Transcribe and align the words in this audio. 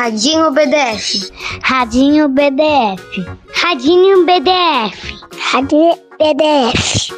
Radinho 0.00 0.50
BDF. 0.50 1.30
Radinho 1.62 2.28
BDF. 2.30 3.26
Radinho 3.52 4.24
BDF. 4.24 5.14
Radinho 5.38 5.94
BDF. 6.18 7.12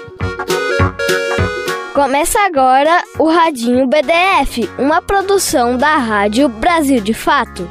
Começa 1.95 2.41
agora 2.41 3.01
o 3.21 3.29
Radinho 3.29 3.87
BDF, 3.87 4.69
uma 4.81 5.01
produção 5.01 5.77
da 5.77 5.97
Rádio 5.97 6.49
Brasil 6.49 7.01
de 7.01 7.15
Fato. 7.15 7.71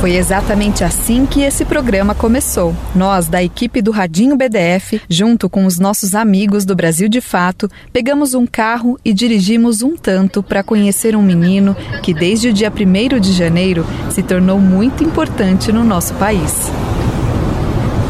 Foi 0.00 0.14
exatamente 0.14 0.84
assim 0.84 1.26
que 1.26 1.42
esse 1.42 1.64
programa 1.64 2.14
começou. 2.14 2.72
Nós, 2.94 3.26
da 3.26 3.42
equipe 3.42 3.82
do 3.82 3.90
Radinho 3.90 4.36
BDF, 4.36 5.02
junto 5.08 5.50
com 5.50 5.66
os 5.66 5.80
nossos 5.80 6.14
amigos 6.14 6.64
do 6.64 6.76
Brasil 6.76 7.08
de 7.08 7.20
Fato, 7.20 7.68
pegamos 7.92 8.32
um 8.32 8.46
carro 8.46 8.96
e 9.04 9.12
dirigimos 9.12 9.82
um 9.82 9.96
tanto 9.96 10.40
para 10.40 10.62
conhecer 10.62 11.16
um 11.16 11.22
menino 11.22 11.76
que, 12.00 12.14
desde 12.14 12.48
o 12.48 12.52
dia 12.52 12.70
1 12.70 13.18
de 13.18 13.32
janeiro, 13.32 13.84
se 14.08 14.22
tornou 14.22 14.60
muito 14.60 15.02
importante 15.02 15.72
no 15.72 15.82
nosso 15.82 16.14
país. 16.14 16.70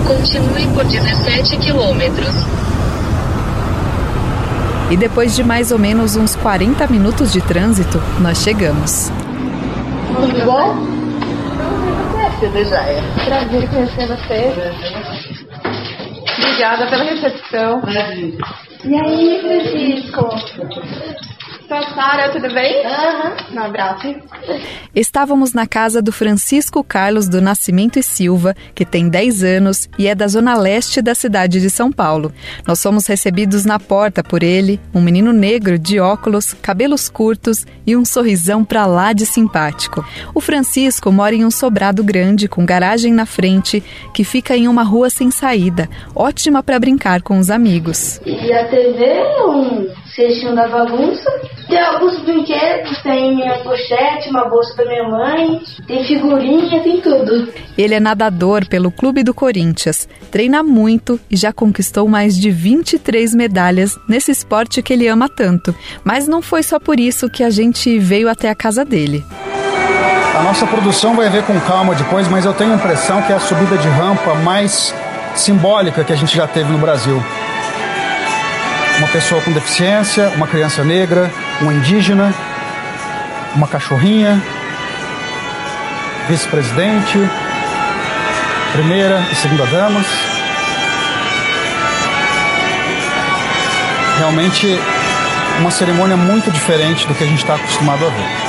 Continue 0.07 0.67
por 0.75 0.85
17 0.85 1.57
quilômetros. 1.57 2.35
E 4.91 4.97
depois 4.97 5.35
de 5.35 5.43
mais 5.43 5.73
ou 5.73 5.79
menos 5.79 6.17
uns 6.17 6.37
40 6.37 6.87
minutos 6.89 7.33
de 7.33 7.41
trânsito, 7.41 7.99
nós 8.21 8.43
chegamos. 8.43 9.11
Tudo 10.15 10.45
bom? 10.45 10.98
Conhecida 12.39 12.65
já 12.65 12.83
é. 12.83 13.01
Prazer 13.25 13.69
conhecer 13.69 14.07
você. 14.07 14.53
Obrigada 16.39 16.87
pela 16.87 17.05
recepção. 17.05 17.81
Prazer. 17.81 18.39
E 18.85 18.95
aí, 18.95 19.41
Francisco? 19.41 20.29
Sou 21.69 21.83
Sara, 21.95 22.33
tudo 22.33 22.49
bem? 22.55 22.87
Aham. 22.87 23.37
Uhum. 23.51 23.57
Um 23.57 23.59
abraço. 23.61 24.15
Estávamos 24.95 25.53
na 25.53 25.67
casa 25.67 26.01
do 26.01 26.11
Francisco 26.11 26.83
Carlos 26.83 27.29
do 27.29 27.43
Nascimento 27.43 27.99
e 27.99 28.03
Silva, 28.03 28.57
que 28.75 28.87
tem 28.87 29.07
10 29.07 29.45
anos 29.45 29.87
e 29.99 30.07
é 30.07 30.15
da 30.15 30.27
zona 30.29 30.57
leste 30.57 31.03
da 31.03 31.15
cidade 31.15 31.61
de 31.61 31.69
São 31.69 31.93
Paulo. 31.93 32.33
Nós 32.67 32.83
fomos 32.83 33.07
recebidos 33.07 33.67
na 33.67 33.79
porta 33.79 34.25
por 34.25 34.43
ele, 34.43 34.81
um 34.95 35.03
menino 35.03 35.31
negro 35.31 35.79
de 35.79 36.01
óculos, 36.01 36.55
cabelos 36.55 37.11
curtos 37.11 37.67
e 37.87 37.95
um 37.95 38.05
sorrisão 38.05 38.65
pra 38.65 38.87
lá 38.87 39.13
de 39.13 39.27
simpático. 39.27 40.03
O 40.35 40.41
Francisco 40.41 41.13
mora 41.13 41.35
em 41.35 41.45
um 41.45 41.51
sobrado 41.51 42.03
grande 42.03 42.49
com 42.49 42.65
garagem 42.65 43.13
na 43.13 43.27
frente, 43.27 43.85
que 44.15 44.25
fica 44.25 44.57
em 44.57 44.69
uma 44.69 44.83
rua 44.83 45.11
sem 45.11 45.31
saída, 45.31 45.87
ótima 46.15 46.63
para 46.63 46.81
brincar 46.81 47.21
com 47.21 47.39
os 47.39 47.51
amigos. 47.51 48.23
E 48.25 48.53
a 48.55 48.69
TV, 48.69 49.23
um 49.47 50.08
cestinho 50.19 50.55
da 50.57 50.67
bagunça. 50.67 51.31
Tem 51.69 51.81
alguns 51.81 52.19
brinquedos, 52.23 53.01
tem 53.03 53.37
minha 53.37 53.59
pochete, 53.59 54.29
uma 54.31 54.49
bolsa 54.49 54.77
da 54.77 54.85
minha 54.85 55.09
mãe, 55.09 55.63
tem 55.87 56.05
figurinha, 56.05 56.83
tem 56.83 57.01
tudo. 57.01 57.53
Ele 57.77 57.95
é 57.95 58.01
nadador 58.01 58.67
pelo 58.69 58.91
Clube 58.91 59.23
do 59.23 59.33
Corinthians, 59.33 60.09
treina 60.31 60.63
muito 60.63 61.21
e 61.31 61.37
já 61.37 61.53
conquistou 61.53 62.09
mais 62.09 62.37
de 62.37 62.51
23 62.51 63.33
medalhas 63.35 63.97
nesse 64.09 64.33
esporte 64.33 64.83
que 64.83 64.93
ele 64.93 65.07
ama 65.07 65.29
tanto. 65.29 65.73
Mas 66.03 66.27
não 66.27 66.43
foi 66.43 66.65
só 66.65 66.81
por 66.81 66.99
isso 66.99 67.31
que 67.31 67.45
a 67.45 67.51
gente 67.51 67.97
veio 67.99 68.29
até 68.29 68.51
a 68.51 68.55
casa 68.55 68.85
dele. 68.85 69.25
A 70.37 70.43
nossa 70.43 70.67
produção 70.67 71.15
vai 71.15 71.29
ver 71.31 71.45
com 71.45 71.59
calma 71.61 71.95
depois, 71.95 72.29
mas 72.29 72.45
eu 72.45 72.53
tenho 72.53 72.73
a 72.73 72.77
impressão 72.77 73.23
que 73.23 73.33
é 73.33 73.37
a 73.37 73.41
subida 73.41 73.77
de 73.79 73.89
rampa 73.89 74.35
mais 74.35 74.95
simbólica 75.35 76.03
que 76.03 76.13
a 76.13 76.17
gente 76.17 76.37
já 76.37 76.47
teve 76.47 76.71
no 76.71 76.79
Brasil 76.79 77.23
uma 78.99 79.09
pessoa 79.09 79.41
com 79.43 79.53
deficiência, 79.53 80.29
uma 80.31 80.47
criança 80.47 80.85
negra, 80.85 81.31
um 81.63 81.71
indígena, 81.71 82.35
uma 83.55 83.67
cachorrinha, 83.69 84.43
vice-presidente, 86.29 87.19
primeira 88.73 89.25
e 89.31 89.35
segunda 89.37 89.67
damas. 89.67 90.07
Realmente 94.19 94.79
uma 95.61 95.71
cerimônia 95.71 96.17
muito 96.17 96.51
diferente 96.51 97.07
do 97.07 97.15
que 97.15 97.23
a 97.23 97.27
gente 97.27 97.39
está 97.39 97.55
acostumado 97.55 98.05
a 98.05 98.11
ver. 98.11 98.48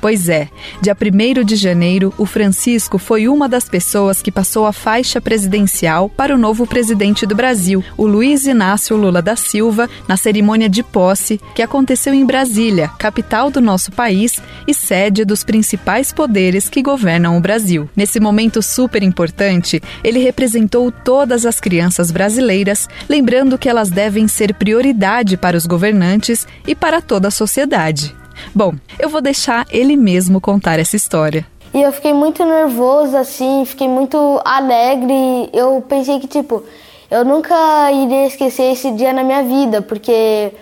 Pois 0.00 0.30
é, 0.30 0.48
dia 0.80 0.96
1 0.96 1.44
de 1.44 1.56
janeiro, 1.56 2.14
o 2.16 2.24
Francisco 2.24 2.96
foi 2.96 3.28
uma 3.28 3.46
das 3.46 3.68
pessoas 3.68 4.22
que 4.22 4.32
passou 4.32 4.64
a 4.64 4.72
faixa 4.72 5.20
presidencial 5.20 6.08
para 6.08 6.34
o 6.34 6.38
novo 6.38 6.66
presidente 6.66 7.26
do 7.26 7.34
Brasil, 7.34 7.84
o 7.98 8.06
Luiz 8.06 8.46
Inácio 8.46 8.96
Lula 8.96 9.20
da 9.20 9.36
Silva, 9.36 9.90
na 10.08 10.16
cerimônia 10.16 10.70
de 10.70 10.82
posse 10.82 11.38
que 11.54 11.60
aconteceu 11.60 12.14
em 12.14 12.24
Brasília, 12.24 12.88
capital 12.98 13.50
do 13.50 13.60
nosso 13.60 13.92
país 13.92 14.40
e 14.66 14.72
sede 14.72 15.22
dos 15.22 15.44
principais 15.44 16.12
poderes 16.12 16.70
que 16.70 16.82
governam 16.82 17.36
o 17.36 17.40
Brasil. 17.40 17.88
Nesse 17.94 18.18
momento 18.18 18.62
super 18.62 19.02
importante, 19.02 19.82
ele 20.02 20.20
representou 20.20 20.90
todas 20.90 21.44
as 21.44 21.60
crianças 21.60 22.10
brasileiras, 22.10 22.88
lembrando 23.06 23.58
que 23.58 23.68
elas 23.68 23.90
devem 23.90 24.26
ser 24.26 24.54
prioridade 24.54 25.36
para 25.36 25.58
os 25.58 25.66
governantes 25.66 26.46
e 26.66 26.74
para 26.74 27.02
toda 27.02 27.28
a 27.28 27.30
sociedade. 27.30 28.19
Bom, 28.54 28.74
eu 28.98 29.08
vou 29.08 29.20
deixar 29.20 29.66
ele 29.70 29.96
mesmo 29.96 30.40
contar 30.40 30.78
essa 30.78 30.96
história. 30.96 31.46
E 31.72 31.80
eu 31.80 31.92
fiquei 31.92 32.12
muito 32.12 32.44
nervosa, 32.44 33.20
assim, 33.20 33.64
fiquei 33.64 33.88
muito 33.88 34.40
alegre. 34.44 35.48
Eu 35.52 35.84
pensei 35.88 36.18
que, 36.18 36.26
tipo, 36.26 36.64
eu 37.10 37.24
nunca 37.24 37.90
iria 37.92 38.26
esquecer 38.26 38.72
esse 38.72 38.90
dia 38.90 39.12
na 39.12 39.22
minha 39.22 39.42
vida, 39.42 39.80
porque 39.80 40.52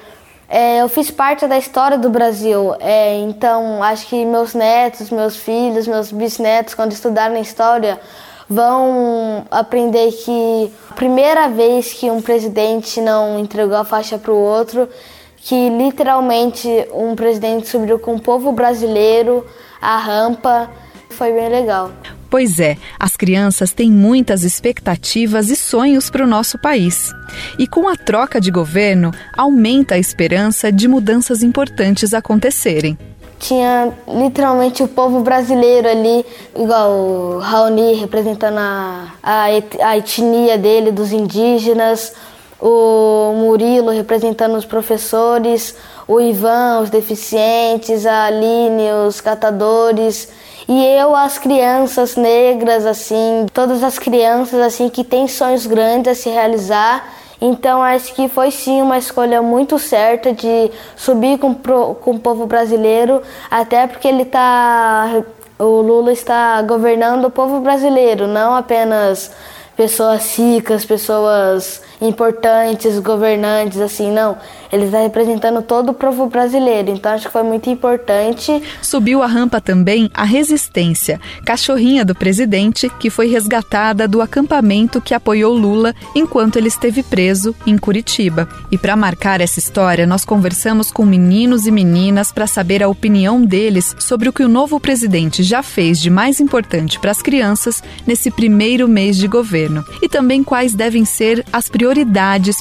é, 0.49 0.83
eu 0.83 0.89
fiz 0.89 1.11
parte 1.11 1.47
da 1.47 1.56
história 1.59 1.97
do 1.97 2.11
Brasil. 2.11 2.75
É, 2.81 3.19
então, 3.21 3.83
acho 3.83 4.06
que 4.06 4.25
meus 4.25 4.55
netos, 4.55 5.10
meus 5.10 5.37
filhos, 5.37 5.87
meus 5.87 6.12
bisnetos, 6.12 6.75
quando 6.75 6.93
estudarem 6.93 7.41
história, 7.41 7.99
vão 8.49 9.47
aprender 9.50 10.10
que 10.12 10.72
a 10.91 10.95
primeira 10.95 11.49
vez 11.49 11.93
que 11.93 12.10
um 12.10 12.22
presidente 12.22 13.00
não 13.00 13.39
entregou 13.39 13.77
a 13.77 13.84
faixa 13.84 14.16
para 14.16 14.33
o 14.33 14.37
outro 14.37 14.89
que 15.41 15.69
literalmente 15.71 16.69
um 16.93 17.15
presidente 17.15 17.69
subiu 17.69 17.99
com 17.99 18.16
o 18.16 18.21
povo 18.21 18.53
brasileiro 18.53 19.44
a 19.81 19.97
rampa. 19.99 20.71
Foi 21.10 21.32
bem 21.32 21.49
legal. 21.49 21.91
Pois 22.31 22.60
é, 22.60 22.76
as 23.00 23.16
crianças 23.16 23.72
têm 23.72 23.91
muitas 23.91 24.44
expectativas 24.44 25.48
e 25.48 25.56
sonhos 25.56 26.10
para 26.10 26.22
o 26.22 26.27
nosso 26.27 26.59
país. 26.59 27.10
E 27.59 27.66
com 27.66 27.88
a 27.88 27.97
troca 27.97 28.38
de 28.38 28.50
governo, 28.50 29.10
aumenta 29.34 29.94
a 29.94 29.98
esperança 29.98 30.71
de 30.71 30.87
mudanças 30.87 31.43
importantes 31.43 32.12
acontecerem. 32.12 32.98
Tinha 33.38 33.93
literalmente 34.06 34.82
o 34.82 34.88
povo 34.88 35.21
brasileiro 35.21 35.88
ali, 35.88 36.27
igual 36.54 36.91
o 36.91 37.38
Raoni 37.38 37.94
representando 37.94 38.59
a, 38.59 39.15
a, 39.22 39.44
a 39.44 39.97
etnia 39.97 40.59
dele, 40.59 40.91
dos 40.91 41.12
indígenas, 41.12 42.12
o 42.60 43.28
Murilo 43.68 43.90
representando 43.90 44.56
os 44.56 44.64
professores, 44.64 45.74
o 46.06 46.20
Ivan, 46.20 46.80
os 46.80 46.90
deficientes, 46.90 48.06
a 48.06 48.24
Aline, 48.24 48.90
os 49.06 49.20
catadores, 49.20 50.28
e 50.66 50.84
eu, 50.84 51.14
as 51.14 51.38
crianças 51.38 52.16
negras, 52.16 52.86
assim, 52.86 53.46
todas 53.52 53.82
as 53.82 53.98
crianças, 53.98 54.60
assim, 54.60 54.88
que 54.88 55.04
têm 55.04 55.28
sonhos 55.28 55.66
grandes 55.66 56.12
a 56.12 56.14
se 56.14 56.30
realizar. 56.30 57.12
Então, 57.40 57.82
acho 57.82 58.14
que 58.14 58.28
foi 58.28 58.50
sim 58.50 58.82
uma 58.82 58.98
escolha 58.98 59.40
muito 59.40 59.78
certa 59.78 60.32
de 60.32 60.70
subir 60.96 61.38
com, 61.38 61.54
com 61.54 62.10
o 62.12 62.18
povo 62.18 62.46
brasileiro, 62.46 63.22
até 63.50 63.86
porque 63.86 64.08
ele 64.08 64.22
está. 64.22 65.22
O 65.58 65.80
Lula 65.82 66.12
está 66.12 66.62
governando 66.62 67.24
o 67.24 67.30
povo 67.30 67.60
brasileiro, 67.60 68.28
não 68.28 68.54
apenas 68.54 69.32
pessoas 69.76 70.36
ricas, 70.36 70.84
pessoas 70.84 71.82
importantes, 72.00 72.98
governantes, 72.98 73.80
assim, 73.80 74.10
não. 74.12 74.36
Ele 74.72 74.84
está 74.84 75.00
representando 75.00 75.62
todo 75.62 75.91
o 75.91 75.95
povo 75.95 76.27
brasileiro, 76.27 76.91
então 76.91 77.12
acho 77.12 77.27
que 77.27 77.33
foi 77.33 77.42
muito 77.42 77.68
importante. 77.71 78.62
Subiu 78.83 79.22
a 79.22 79.27
rampa 79.27 79.60
também 79.60 80.10
a 80.15 80.24
Resistência, 80.24 81.21
cachorrinha 81.45 82.04
do 82.04 82.15
presidente, 82.15 82.89
que 83.00 83.10
foi 83.10 83.28
resgatada 83.28 84.06
do 84.06 84.21
acampamento 84.21 85.00
que 85.00 85.15
apoiou 85.15 85.54
Lula 85.54 85.95
enquanto 86.15 86.56
ele 86.56 86.68
esteve 86.68 87.03
preso 87.03 87.54
em 87.66 87.77
Curitiba. 87.77 88.48
E 88.71 88.78
para 88.78 88.95
marcar 88.95 89.41
essa 89.41 89.59
história, 89.59 90.06
nós 90.06 90.24
conversamos 90.24 90.91
com 90.91 91.04
meninos 91.04 91.66
e 91.66 91.71
meninas 91.71 92.30
para 92.30 92.47
saber 92.47 92.83
a 92.83 92.89
opinião 92.89 93.42
deles 93.42 93.97
sobre 93.98 94.28
o 94.28 94.33
que 94.33 94.45
o 94.45 94.48
novo 94.48 94.78
presidente 94.78 95.42
já 95.42 95.62
fez 95.62 95.98
de 95.98 96.10
mais 96.10 96.41
importante 96.41 96.98
para 97.00 97.10
as 97.10 97.22
crianças 97.22 97.83
nesse 98.06 98.30
primeiro 98.30 98.86
mês 98.86 99.16
de 99.16 99.27
governo 99.27 99.84
e 100.03 100.09
também 100.09 100.45
quais 100.45 100.74
devem 100.74 101.04
ser 101.04 101.45
as 101.53 101.68
prioridades 101.68 101.87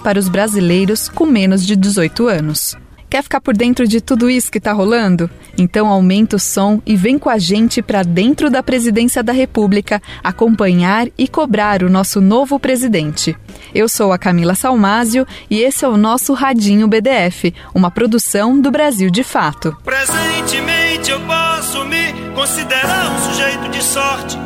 para 0.03 0.19
os 0.19 0.29
brasileiros 0.29 1.09
com 1.09 1.25
menos 1.25 1.65
de 1.65 1.75
18 1.75 2.27
anos. 2.27 2.75
Quer 3.09 3.23
ficar 3.23 3.39
por 3.39 3.55
dentro 3.55 3.87
de 3.87 4.01
tudo 4.01 4.29
isso 4.29 4.51
que 4.51 4.57
está 4.57 4.73
rolando? 4.73 5.29
Então 5.57 5.87
aumenta 5.87 6.35
o 6.35 6.39
som 6.39 6.81
e 6.85 6.95
vem 6.95 7.17
com 7.17 7.29
a 7.29 7.37
gente 7.37 7.81
para 7.81 8.03
dentro 8.03 8.49
da 8.49 8.61
presidência 8.61 9.23
da 9.23 9.31
República 9.31 10.01
acompanhar 10.21 11.07
e 11.17 11.27
cobrar 11.27 11.83
o 11.83 11.89
nosso 11.89 12.19
novo 12.19 12.59
presidente. 12.59 13.35
Eu 13.73 13.87
sou 13.87 14.11
a 14.11 14.17
Camila 14.17 14.55
Salmásio 14.55 15.25
e 15.49 15.59
esse 15.59 15.85
é 15.85 15.87
o 15.87 15.95
nosso 15.95 16.33
Radinho 16.33 16.87
BDF, 16.87 17.53
uma 17.73 17.89
produção 17.89 18.59
do 18.59 18.69
Brasil 18.69 19.09
de 19.09 19.23
Fato. 19.23 19.75
Presentemente 19.85 21.11
eu 21.11 21.19
posso 21.21 21.85
me 21.85 22.13
considerar 22.35 23.11
um 23.11 23.19
sujeito 23.29 23.69
de 23.69 23.83
sorte, 23.83 24.37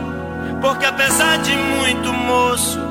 porque 0.62 0.86
apesar 0.86 1.38
de 1.38 1.56
muito 1.56 2.14
moço, 2.14 2.91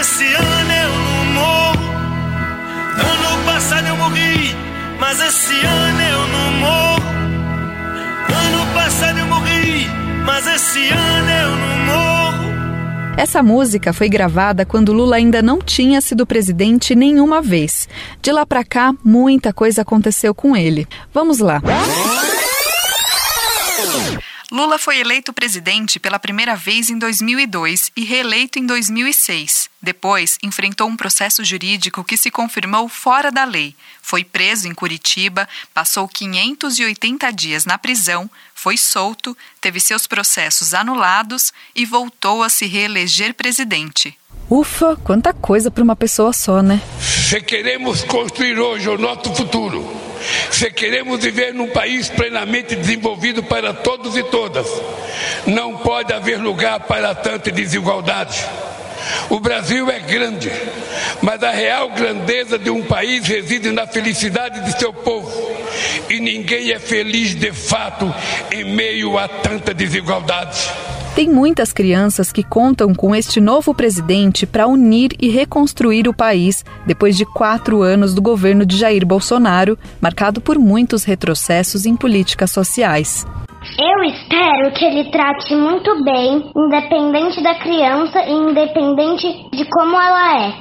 Esse 0.00 0.24
ano 0.24 0.72
eu 0.72 0.92
não 0.98 1.24
morro. 1.34 1.90
Ano 2.96 3.44
passado 3.44 3.86
eu 3.86 3.96
morri, 3.96 4.56
mas 4.98 5.20
esse 5.20 5.54
ano 5.54 6.00
eu 6.00 6.28
não 6.28 6.52
morro. 6.52 7.10
Ano 8.28 8.74
passado 8.74 9.18
eu 9.18 9.26
morri, 9.26 9.86
mas 10.24 10.46
esse 10.46 10.88
ano 10.88 11.30
eu 11.30 11.50
não 11.56 11.78
morro. 11.86 13.14
Essa 13.18 13.42
música 13.42 13.92
foi 13.92 14.08
gravada 14.08 14.64
quando 14.64 14.92
Lula 14.94 15.16
ainda 15.16 15.42
não 15.42 15.58
tinha 15.58 16.00
sido 16.00 16.26
presidente 16.26 16.94
nenhuma 16.94 17.42
vez. 17.42 17.86
De 18.22 18.32
lá 18.32 18.46
para 18.46 18.64
cá, 18.64 18.94
muita 19.04 19.52
coisa 19.52 19.82
aconteceu 19.82 20.34
com 20.34 20.56
ele. 20.56 20.88
Vamos 21.12 21.40
lá. 21.40 21.60
Lula 24.50 24.78
foi 24.78 24.98
eleito 24.98 25.32
presidente 25.32 26.00
pela 26.00 26.18
primeira 26.18 26.56
vez 26.56 26.90
em 26.90 26.98
2002 26.98 27.92
e 27.96 28.04
reeleito 28.04 28.58
em 28.58 28.66
2006. 28.66 29.70
Depois, 29.80 30.38
enfrentou 30.42 30.88
um 30.88 30.96
processo 30.96 31.44
jurídico 31.44 32.02
que 32.02 32.16
se 32.16 32.32
confirmou 32.32 32.88
fora 32.88 33.30
da 33.30 33.44
lei. 33.44 33.76
Foi 34.02 34.24
preso 34.24 34.66
em 34.66 34.74
Curitiba, 34.74 35.48
passou 35.72 36.08
580 36.08 37.30
dias 37.32 37.64
na 37.64 37.78
prisão, 37.78 38.28
foi 38.52 38.76
solto, 38.76 39.36
teve 39.60 39.78
seus 39.78 40.08
processos 40.08 40.74
anulados 40.74 41.52
e 41.72 41.86
voltou 41.86 42.42
a 42.42 42.48
se 42.48 42.66
reeleger 42.66 43.34
presidente. 43.34 44.18
Ufa, 44.50 44.96
quanta 44.96 45.32
coisa 45.32 45.70
para 45.70 45.84
uma 45.84 45.94
pessoa 45.94 46.32
só, 46.32 46.60
né? 46.60 46.82
Se 46.98 47.40
queremos 47.40 48.02
construir 48.02 48.58
hoje 48.58 48.88
o 48.88 48.98
nosso 48.98 49.32
futuro, 49.32 49.99
se 50.50 50.70
queremos 50.70 51.22
viver 51.22 51.54
num 51.54 51.68
país 51.68 52.08
plenamente 52.08 52.74
desenvolvido 52.76 53.42
para 53.42 53.72
todos 53.72 54.16
e 54.16 54.22
todas, 54.24 54.66
não 55.46 55.76
pode 55.78 56.12
haver 56.12 56.38
lugar 56.38 56.80
para 56.80 57.14
tanta 57.14 57.50
desigualdade. 57.50 58.44
O 59.28 59.40
Brasil 59.40 59.90
é 59.90 59.98
grande, 60.00 60.50
mas 61.22 61.42
a 61.42 61.50
real 61.50 61.90
grandeza 61.90 62.58
de 62.58 62.70
um 62.70 62.82
país 62.82 63.26
reside 63.26 63.70
na 63.70 63.86
felicidade 63.86 64.64
de 64.64 64.78
seu 64.78 64.92
povo. 64.92 65.30
E 66.08 66.20
ninguém 66.20 66.72
é 66.72 66.78
feliz 66.78 67.34
de 67.34 67.52
fato 67.52 68.12
em 68.50 68.64
meio 68.64 69.16
a 69.18 69.28
tanta 69.28 69.72
desigualdade. 69.72 70.68
Tem 71.14 71.28
muitas 71.28 71.72
crianças 71.72 72.30
que 72.30 72.42
contam 72.42 72.94
com 72.94 73.14
este 73.14 73.40
novo 73.40 73.74
presidente 73.74 74.46
para 74.46 74.68
unir 74.68 75.10
e 75.20 75.28
reconstruir 75.28 76.06
o 76.06 76.14
país 76.14 76.64
depois 76.86 77.16
de 77.16 77.26
quatro 77.26 77.82
anos 77.82 78.14
do 78.14 78.22
governo 78.22 78.64
de 78.64 78.76
Jair 78.76 79.04
Bolsonaro, 79.04 79.76
marcado 80.00 80.40
por 80.40 80.56
muitos 80.56 81.04
retrocessos 81.04 81.84
em 81.84 81.96
políticas 81.96 82.52
sociais. 82.52 83.26
Eu 83.78 84.04
espero 84.04 84.72
que 84.72 84.84
ele 84.84 85.10
trate 85.10 85.54
muito 85.54 86.02
bem, 86.04 86.50
independente 86.56 87.42
da 87.42 87.56
criança 87.56 88.20
e 88.20 88.32
independente 88.32 89.26
de 89.52 89.64
como 89.68 90.00
ela 90.00 90.46
é. 90.46 90.54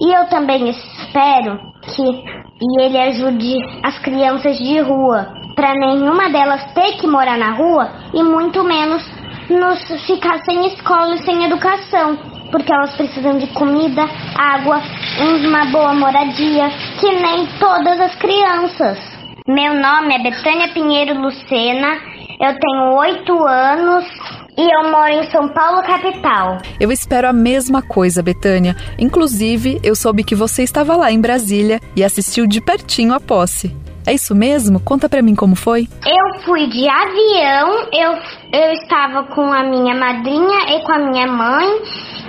E 0.00 0.16
eu 0.16 0.28
também 0.28 0.70
espero 0.70 1.58
que 1.82 2.36
e 2.60 2.82
ele 2.82 2.98
ajude 2.98 3.56
as 3.82 3.98
crianças 3.98 4.56
de 4.56 4.80
rua, 4.80 5.28
para 5.54 5.74
nenhuma 5.74 6.30
delas 6.30 6.72
ter 6.72 6.96
que 6.98 7.06
morar 7.06 7.38
na 7.38 7.54
rua 7.54 7.90
e 8.14 8.22
muito 8.22 8.64
menos 8.64 9.02
nos 9.48 10.06
ficar 10.06 10.38
sem 10.44 10.66
escola 10.68 11.14
e 11.14 11.24
sem 11.24 11.44
educação, 11.44 12.16
porque 12.50 12.72
elas 12.72 12.94
precisam 12.96 13.38
de 13.38 13.46
comida, 13.48 14.02
água, 14.36 14.80
uma 15.20 15.64
boa 15.66 15.94
moradia, 15.94 16.68
que 17.00 17.10
nem 17.12 17.46
todas 17.58 18.00
as 18.00 18.14
crianças. 18.16 18.98
Meu 19.46 19.74
nome 19.74 20.14
é 20.14 20.22
Betânia 20.22 20.72
Pinheiro 20.72 21.20
Lucena, 21.20 21.98
eu 22.40 22.58
tenho 22.58 22.94
oito 22.96 23.44
anos 23.44 24.04
e 24.58 24.62
eu 24.62 24.90
moro 24.90 25.10
em 25.10 25.30
São 25.30 25.48
Paulo, 25.48 25.82
capital. 25.82 26.58
Eu 26.80 26.90
espero 26.90 27.28
a 27.28 27.32
mesma 27.32 27.82
coisa, 27.82 28.22
Betânia. 28.22 28.74
Inclusive, 28.98 29.78
eu 29.82 29.94
soube 29.94 30.24
que 30.24 30.34
você 30.34 30.62
estava 30.62 30.96
lá 30.96 31.12
em 31.12 31.20
Brasília 31.20 31.80
e 31.94 32.02
assistiu 32.02 32.46
de 32.46 32.60
pertinho 32.60 33.14
a 33.14 33.20
posse. 33.20 33.85
É 34.06 34.14
isso 34.14 34.34
mesmo? 34.34 34.78
Conta 34.78 35.08
pra 35.08 35.20
mim 35.20 35.34
como 35.34 35.56
foi. 35.56 35.88
Eu 36.06 36.40
fui 36.42 36.68
de 36.68 36.88
avião, 36.88 37.88
eu, 37.92 38.12
eu 38.52 38.72
estava 38.72 39.24
com 39.34 39.52
a 39.52 39.64
minha 39.64 39.94
madrinha 39.94 40.76
e 40.76 40.84
com 40.84 40.92
a 40.92 40.98
minha 40.98 41.26
mãe 41.26 41.66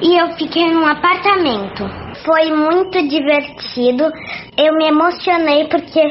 e 0.02 0.20
eu 0.20 0.32
fiquei 0.38 0.66
num 0.72 0.86
apartamento. 0.86 1.84
Foi 2.26 2.52
muito 2.52 3.08
divertido, 3.08 4.06
eu 4.58 4.74
me 4.76 4.88
emocionei 4.88 5.68
porque 5.68 6.02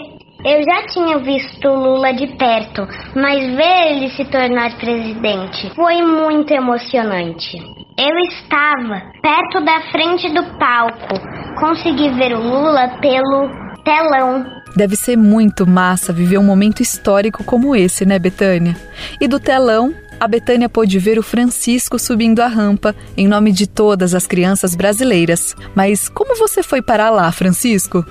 eu 0.44 0.62
já 0.62 0.86
tinha 0.86 1.18
visto 1.18 1.68
Lula 1.68 2.12
de 2.12 2.28
perto, 2.36 2.86
mas 3.16 3.44
ver 3.56 3.90
ele 3.90 4.08
se 4.10 4.24
tornar 4.26 4.78
presidente 4.78 5.74
foi 5.74 6.00
muito 6.02 6.52
emocionante. 6.52 7.58
Eu 7.98 8.16
estava 8.28 9.02
perto 9.20 9.64
da 9.64 9.80
frente 9.90 10.32
do 10.32 10.44
palco, 10.58 11.18
consegui 11.58 12.10
ver 12.10 12.34
o 12.34 12.40
Lula 12.40 12.88
pelo 13.00 13.48
telão. 13.82 14.55
Deve 14.76 14.94
ser 14.94 15.16
muito 15.16 15.66
massa 15.66 16.12
viver 16.12 16.36
um 16.36 16.44
momento 16.44 16.82
histórico 16.82 17.42
como 17.42 17.74
esse, 17.74 18.04
né, 18.04 18.18
Betânia? 18.18 18.76
E 19.18 19.26
do 19.26 19.40
telão, 19.40 19.94
a 20.20 20.28
Betânia 20.28 20.68
pôde 20.68 20.98
ver 20.98 21.18
o 21.18 21.22
Francisco 21.22 21.98
subindo 21.98 22.40
a 22.40 22.46
rampa 22.46 22.94
em 23.16 23.26
nome 23.26 23.52
de 23.52 23.66
todas 23.66 24.14
as 24.14 24.26
crianças 24.26 24.74
brasileiras. 24.74 25.56
Mas 25.74 26.10
como 26.10 26.36
você 26.36 26.62
foi 26.62 26.82
parar 26.82 27.08
lá, 27.08 27.32
Francisco? 27.32 28.04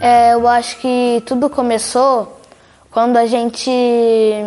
É, 0.00 0.32
eu 0.32 0.48
acho 0.48 0.78
que 0.78 1.22
tudo 1.26 1.50
começou 1.50 2.40
quando 2.90 3.18
a 3.18 3.26
gente 3.26 3.70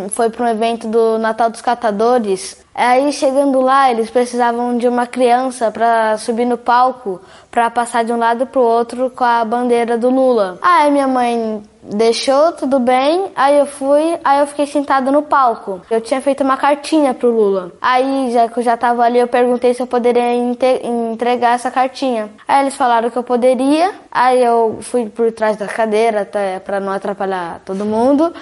foi 0.10 0.32
para 0.32 0.46
um 0.46 0.50
evento 0.50 0.88
do 0.88 1.20
Natal 1.20 1.52
dos 1.52 1.62
Catadores 1.62 2.58
Aí 2.80 3.12
chegando 3.12 3.60
lá, 3.60 3.92
eles 3.92 4.10
precisavam 4.10 4.78
de 4.78 4.88
uma 4.88 5.06
criança 5.06 5.70
para 5.70 6.18
subir 6.18 6.46
no 6.46 6.58
palco, 6.58 7.20
para 7.52 7.70
passar 7.70 8.06
de 8.06 8.14
um 8.14 8.18
lado 8.18 8.48
pro 8.48 8.62
outro 8.62 9.10
com 9.10 9.26
a 9.26 9.44
bandeira 9.44 9.98
do 9.98 10.10
Lula. 10.10 10.58
Aí 10.62 10.90
minha 10.90 11.06
mãe 11.06 11.62
deixou, 11.82 12.52
tudo 12.54 12.80
bem. 12.80 13.32
Aí 13.36 13.58
eu 13.58 13.66
fui, 13.66 14.20
aí 14.24 14.40
eu 14.40 14.48
fiquei 14.48 14.66
sentada 14.66 15.12
no 15.12 15.22
palco. 15.24 15.82
Eu 15.90 16.02
tinha 16.02 16.22
feito 16.22 16.44
uma 16.44 16.58
cartinha 16.58 17.14
pro 17.14 17.32
Lula. 17.32 17.72
Aí, 17.82 18.32
já 18.32 18.48
que 18.48 18.60
eu 18.60 18.64
já 18.64 18.76
tava 18.76 19.04
ali, 19.04 19.20
eu 19.20 19.28
perguntei 19.28 19.74
se 19.74 19.82
eu 19.82 19.88
poderia 19.88 20.34
entregar 20.34 21.56
essa 21.56 21.72
cartinha. 21.72 22.30
Aí 22.48 22.64
eles 22.64 22.76
falaram 22.76 23.10
que 23.10 23.18
eu 23.18 23.24
poderia. 23.24 23.94
Aí 24.12 24.44
eu 24.44 24.80
fui 24.82 25.08
por 25.10 25.32
trás 25.32 25.58
da 25.58 25.68
cadeira, 25.68 26.22
até 26.22 26.60
para 26.60 26.80
não 26.80 26.92
atrapalhar 26.92 27.62
todo 27.66 27.86
mundo. 27.86 28.34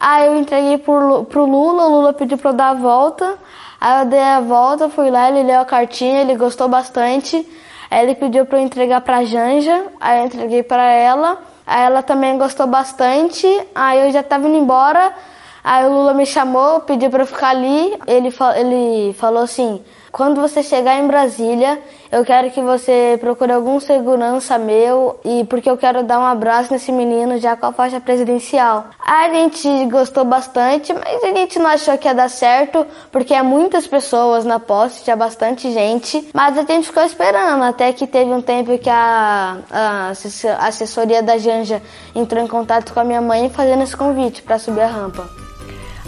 Aí 0.00 0.26
eu 0.26 0.36
entreguei 0.36 0.78
pro, 0.78 1.24
pro 1.24 1.44
Lula, 1.44 1.86
o 1.86 1.90
Lula 1.90 2.12
pediu 2.12 2.38
pra 2.38 2.50
eu 2.50 2.54
dar 2.54 2.70
a 2.70 2.74
volta. 2.74 3.36
Aí 3.80 4.02
eu 4.02 4.06
dei 4.06 4.20
a 4.20 4.40
volta, 4.40 4.88
fui 4.88 5.10
lá, 5.10 5.28
ele 5.28 5.42
leu 5.42 5.60
a 5.60 5.64
cartinha, 5.64 6.20
ele 6.20 6.36
gostou 6.36 6.68
bastante. 6.68 7.46
Aí 7.90 8.04
ele 8.04 8.14
pediu 8.14 8.44
para 8.44 8.58
eu 8.58 8.62
entregar 8.62 9.00
para 9.00 9.24
Janja, 9.24 9.86
aí 10.00 10.20
eu 10.20 10.26
entreguei 10.26 10.62
para 10.62 10.90
ela. 10.90 11.38
Aí 11.68 11.82
ela 11.82 12.02
também 12.02 12.38
gostou 12.38 12.66
bastante. 12.66 13.46
Aí 13.74 14.06
eu 14.06 14.10
já 14.10 14.22
tava 14.22 14.48
indo 14.48 14.56
embora. 14.56 15.12
Aí 15.62 15.84
o 15.84 15.92
Lula 15.92 16.14
me 16.14 16.24
chamou, 16.24 16.80
pediu 16.80 17.10
para 17.10 17.26
ficar 17.26 17.50
ali. 17.50 17.94
Ele, 18.06 18.34
ele 18.56 19.12
falou 19.12 19.42
assim: 19.42 19.84
quando 20.10 20.40
você 20.40 20.62
chegar 20.62 20.98
em 20.98 21.06
Brasília, 21.06 21.78
eu 22.10 22.24
quero 22.24 22.50
que 22.50 22.60
você 22.60 23.18
procure 23.20 23.52
algum 23.52 23.78
segurança 23.78 24.58
meu 24.58 25.18
e 25.24 25.44
porque 25.44 25.68
eu 25.68 25.76
quero 25.76 26.02
dar 26.02 26.18
um 26.18 26.24
abraço 26.24 26.72
nesse 26.72 26.90
menino 26.90 27.38
já 27.38 27.56
com 27.56 27.66
a 27.66 27.72
faixa 27.72 28.00
presidencial. 28.00 28.86
A 28.98 29.28
gente 29.28 29.86
gostou 29.86 30.24
bastante, 30.24 30.92
mas 30.92 31.22
a 31.22 31.28
gente 31.28 31.58
não 31.58 31.66
achou 31.66 31.96
que 31.98 32.08
ia 32.08 32.14
dar 32.14 32.30
certo 32.30 32.86
porque 33.12 33.34
é 33.34 33.42
muitas 33.42 33.86
pessoas 33.86 34.44
na 34.44 34.58
posse, 34.58 35.04
tinha 35.04 35.16
bastante 35.16 35.70
gente, 35.70 36.28
mas 36.32 36.56
a 36.56 36.62
gente 36.62 36.86
ficou 36.86 37.02
esperando 37.02 37.62
até 37.62 37.92
que 37.92 38.06
teve 38.06 38.30
um 38.30 38.40
tempo 38.40 38.78
que 38.78 38.90
a, 38.90 39.58
a 39.70 40.12
assessoria 40.66 41.22
da 41.22 41.36
Janja 41.36 41.82
entrou 42.14 42.42
em 42.42 42.48
contato 42.48 42.92
com 42.92 43.00
a 43.00 43.04
minha 43.04 43.20
mãe 43.20 43.50
fazendo 43.50 43.82
esse 43.82 43.96
convite 43.96 44.42
para 44.42 44.58
subir 44.58 44.80
a 44.80 44.86
rampa. 44.86 45.47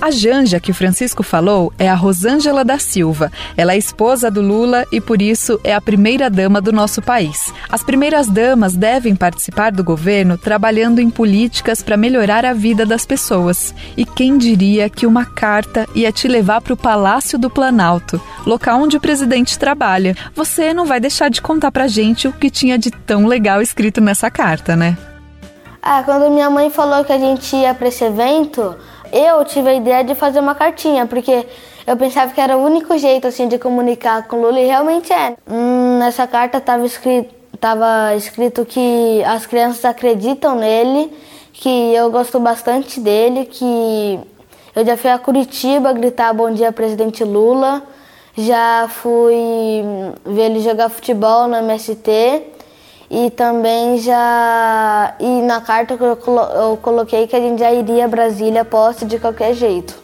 A 0.00 0.10
Janja 0.10 0.58
que 0.58 0.70
o 0.70 0.74
Francisco 0.74 1.22
falou 1.22 1.70
é 1.78 1.86
a 1.86 1.94
Rosângela 1.94 2.64
da 2.64 2.78
Silva. 2.78 3.30
Ela 3.54 3.74
é 3.74 3.76
esposa 3.76 4.30
do 4.30 4.40
Lula 4.40 4.86
e, 4.90 4.98
por 4.98 5.20
isso, 5.20 5.60
é 5.62 5.74
a 5.74 5.80
primeira 5.80 6.30
dama 6.30 6.58
do 6.58 6.72
nosso 6.72 7.02
país. 7.02 7.52
As 7.68 7.82
primeiras 7.82 8.26
damas 8.26 8.74
devem 8.74 9.14
participar 9.14 9.70
do 9.70 9.84
governo 9.84 10.38
trabalhando 10.38 11.00
em 11.00 11.10
políticas 11.10 11.82
para 11.82 11.98
melhorar 11.98 12.46
a 12.46 12.54
vida 12.54 12.86
das 12.86 13.04
pessoas. 13.04 13.74
E 13.94 14.06
quem 14.06 14.38
diria 14.38 14.88
que 14.88 15.06
uma 15.06 15.26
carta 15.26 15.86
ia 15.94 16.10
te 16.10 16.26
levar 16.26 16.62
para 16.62 16.72
o 16.72 16.78
Palácio 16.78 17.38
do 17.38 17.50
Planalto, 17.50 18.18
local 18.46 18.80
onde 18.80 18.96
o 18.96 19.00
presidente 19.00 19.58
trabalha? 19.58 20.16
Você 20.34 20.72
não 20.72 20.86
vai 20.86 20.98
deixar 20.98 21.28
de 21.28 21.42
contar 21.42 21.70
para 21.70 21.86
gente 21.86 22.26
o 22.26 22.32
que 22.32 22.48
tinha 22.48 22.78
de 22.78 22.90
tão 22.90 23.26
legal 23.26 23.60
escrito 23.60 24.00
nessa 24.00 24.30
carta, 24.30 24.74
né? 24.74 24.96
Ah, 25.82 26.02
quando 26.04 26.30
minha 26.30 26.48
mãe 26.48 26.70
falou 26.70 27.04
que 27.04 27.12
a 27.12 27.18
gente 27.18 27.54
ia 27.56 27.74
para 27.74 27.88
esse 27.88 28.04
evento, 28.04 28.76
eu 29.12 29.44
tive 29.44 29.68
a 29.70 29.74
ideia 29.74 30.04
de 30.04 30.14
fazer 30.14 30.40
uma 30.40 30.54
cartinha, 30.54 31.06
porque 31.06 31.46
eu 31.86 31.96
pensava 31.96 32.32
que 32.32 32.40
era 32.40 32.56
o 32.56 32.64
único 32.64 32.96
jeito 32.98 33.26
assim 33.26 33.48
de 33.48 33.58
comunicar 33.58 34.26
com 34.28 34.36
o 34.36 34.42
Lula 34.42 34.60
e 34.60 34.66
realmente 34.66 35.12
é. 35.12 35.36
Hum, 35.50 35.98
nessa 35.98 36.26
carta 36.26 36.58
estava 36.58 36.84
escrito, 36.86 37.34
tava 37.58 38.14
escrito 38.16 38.64
que 38.64 39.22
as 39.24 39.46
crianças 39.46 39.84
acreditam 39.84 40.56
nele, 40.56 41.12
que 41.52 41.94
eu 41.94 42.10
gosto 42.10 42.38
bastante 42.38 43.00
dele, 43.00 43.46
que 43.46 44.20
eu 44.74 44.86
já 44.86 44.96
fui 44.96 45.10
a 45.10 45.18
Curitiba 45.18 45.92
gritar 45.92 46.32
bom 46.32 46.50
dia 46.50 46.72
presidente 46.72 47.24
Lula, 47.24 47.82
já 48.36 48.88
fui 48.88 49.42
ver 50.24 50.42
ele 50.42 50.60
jogar 50.60 50.88
futebol 50.88 51.48
no 51.48 51.56
MST 51.56 52.59
e 53.10 53.30
também 53.30 53.98
já. 53.98 55.14
E 55.18 55.42
na 55.42 55.60
carta 55.60 55.94
eu, 55.94 56.16
colo... 56.16 56.40
eu 56.40 56.76
coloquei 56.76 57.26
que 57.26 57.34
a 57.34 57.40
gente 57.40 57.58
já 57.58 57.72
iria 57.72 58.04
a 58.04 58.08
Brasília 58.08 58.64
posse 58.64 59.04
de 59.04 59.18
qualquer 59.18 59.54
jeito. 59.54 59.98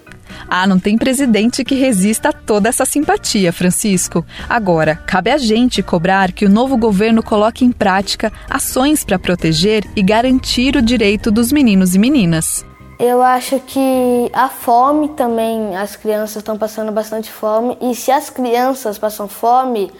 Ah, 0.48 0.66
não 0.66 0.78
tem 0.78 0.96
presidente 0.96 1.64
que 1.64 1.74
resista 1.74 2.28
a 2.28 2.32
toda 2.32 2.68
essa 2.68 2.84
simpatia, 2.84 3.52
Francisco. 3.52 4.24
Agora, 4.48 4.94
cabe 4.94 5.30
a 5.30 5.38
gente 5.38 5.82
cobrar 5.82 6.30
que 6.32 6.44
o 6.44 6.48
novo 6.48 6.76
governo 6.76 7.22
coloque 7.22 7.64
em 7.64 7.72
prática 7.72 8.32
ações 8.48 9.04
para 9.04 9.18
proteger 9.18 9.84
e 9.96 10.02
garantir 10.02 10.76
o 10.76 10.82
direito 10.82 11.30
dos 11.30 11.50
meninos 11.50 11.94
e 11.94 11.98
meninas. 11.98 12.64
Eu 12.98 13.20
acho 13.20 13.60
que 13.60 14.30
a 14.32 14.48
fome 14.48 15.08
também, 15.10 15.76
as 15.76 15.96
crianças 15.96 16.36
estão 16.36 16.56
passando 16.56 16.90
bastante 16.92 17.30
fome, 17.30 17.76
e 17.80 17.94
se 17.94 18.10
as 18.10 18.30
crianças 18.30 18.98
passam 18.98 19.28
fome, 19.28 19.92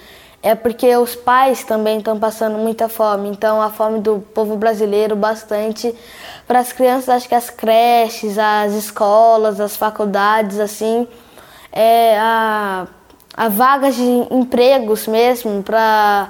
é 0.47 0.55
porque 0.55 0.97
os 0.97 1.17
pais 1.17 1.65
também 1.65 1.99
estão 1.99 2.21
passando 2.21 2.57
muita 2.57 2.89
fome. 2.89 3.29
Então, 3.29 3.61
a 3.61 3.69
fome 3.69 3.99
do 3.99 4.21
povo 4.33 4.57
brasileiro 4.57 5.17
bastante. 5.17 5.93
Para 6.47 6.61
as 6.61 6.73
crianças, 6.73 7.09
acho 7.09 7.29
que 7.29 7.35
as 7.35 7.51
creches, 7.51 8.39
as 8.39 8.73
escolas, 8.75 9.59
as 9.59 9.77
faculdades, 9.77 10.61
assim, 10.61 11.09
é 11.73 12.17
a, 12.17 12.87
a 13.37 13.49
vagas 13.49 13.97
de 13.97 14.05
empregos 14.31 15.09
mesmo 15.09 15.65
para 15.65 16.29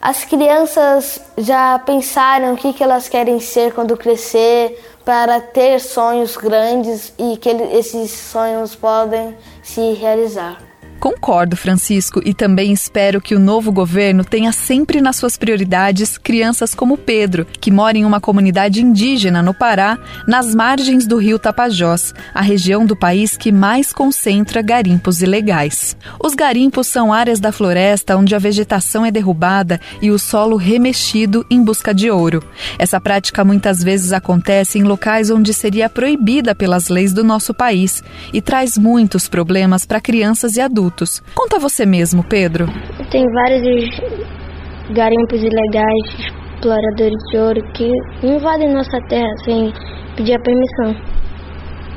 as 0.00 0.24
crianças 0.24 1.20
já 1.36 1.78
pensarem 1.78 2.50
o 2.50 2.56
que, 2.56 2.72
que 2.72 2.82
elas 2.82 3.06
querem 3.06 3.38
ser 3.38 3.74
quando 3.74 3.98
crescer, 3.98 4.82
para 5.04 5.42
ter 5.42 5.78
sonhos 5.78 6.38
grandes 6.38 7.12
e 7.18 7.36
que 7.36 7.50
esses 7.50 8.12
sonhos 8.12 8.74
podem 8.74 9.36
se 9.62 9.92
realizar. 9.92 10.69
Concordo, 11.00 11.56
Francisco, 11.56 12.20
e 12.22 12.34
também 12.34 12.72
espero 12.72 13.22
que 13.22 13.34
o 13.34 13.38
novo 13.38 13.72
governo 13.72 14.22
tenha 14.22 14.52
sempre 14.52 15.00
nas 15.00 15.16
suas 15.16 15.34
prioridades 15.34 16.18
crianças 16.18 16.74
como 16.74 16.98
Pedro, 16.98 17.46
que 17.58 17.70
mora 17.70 17.96
em 17.96 18.04
uma 18.04 18.20
comunidade 18.20 18.82
indígena 18.82 19.42
no 19.42 19.54
Pará, 19.54 19.98
nas 20.28 20.54
margens 20.54 21.06
do 21.06 21.16
rio 21.16 21.38
Tapajós, 21.38 22.12
a 22.34 22.42
região 22.42 22.84
do 22.84 22.94
país 22.94 23.34
que 23.34 23.50
mais 23.50 23.94
concentra 23.94 24.60
garimpos 24.60 25.22
ilegais. 25.22 25.96
Os 26.22 26.34
garimpos 26.34 26.86
são 26.86 27.14
áreas 27.14 27.40
da 27.40 27.50
floresta 27.50 28.18
onde 28.18 28.34
a 28.34 28.38
vegetação 28.38 29.06
é 29.06 29.10
derrubada 29.10 29.80
e 30.02 30.10
o 30.10 30.18
solo 30.18 30.56
remexido 30.56 31.46
em 31.48 31.64
busca 31.64 31.94
de 31.94 32.10
ouro. 32.10 32.44
Essa 32.78 33.00
prática 33.00 33.42
muitas 33.42 33.82
vezes 33.82 34.12
acontece 34.12 34.78
em 34.78 34.82
locais 34.82 35.30
onde 35.30 35.54
seria 35.54 35.88
proibida 35.88 36.54
pelas 36.54 36.90
leis 36.90 37.14
do 37.14 37.24
nosso 37.24 37.54
país 37.54 38.04
e 38.34 38.42
traz 38.42 38.76
muitos 38.76 39.30
problemas 39.30 39.86
para 39.86 39.98
crianças 39.98 40.56
e 40.56 40.60
adultos 40.60 40.89
Conta 41.34 41.58
você 41.58 41.86
mesmo, 41.86 42.24
Pedro. 42.24 42.66
Tem 43.10 43.24
vários 43.32 43.62
garimpos 44.90 45.40
ilegais, 45.42 46.30
exploradores 46.54 47.18
de 47.30 47.38
ouro 47.38 47.60
que 47.74 47.90
invadem 48.22 48.72
nossa 48.72 49.00
terra 49.08 49.32
sem 49.44 49.72
pedir 50.16 50.34
a 50.34 50.40
permissão. 50.40 51.20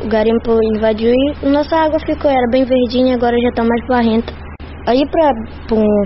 O 0.03 0.07
garimpo 0.07 0.59
invadiu 0.75 1.11
e 1.13 1.49
nossa 1.49 1.75
água 1.75 1.99
ficou, 1.99 2.29
era 2.29 2.47
bem 2.51 2.65
verdinha, 2.65 3.15
agora 3.15 3.37
já 3.39 3.49
está 3.49 3.63
mais 3.63 3.87
barrenta. 3.87 4.33
Aí 4.87 5.05
pra, 5.09 5.31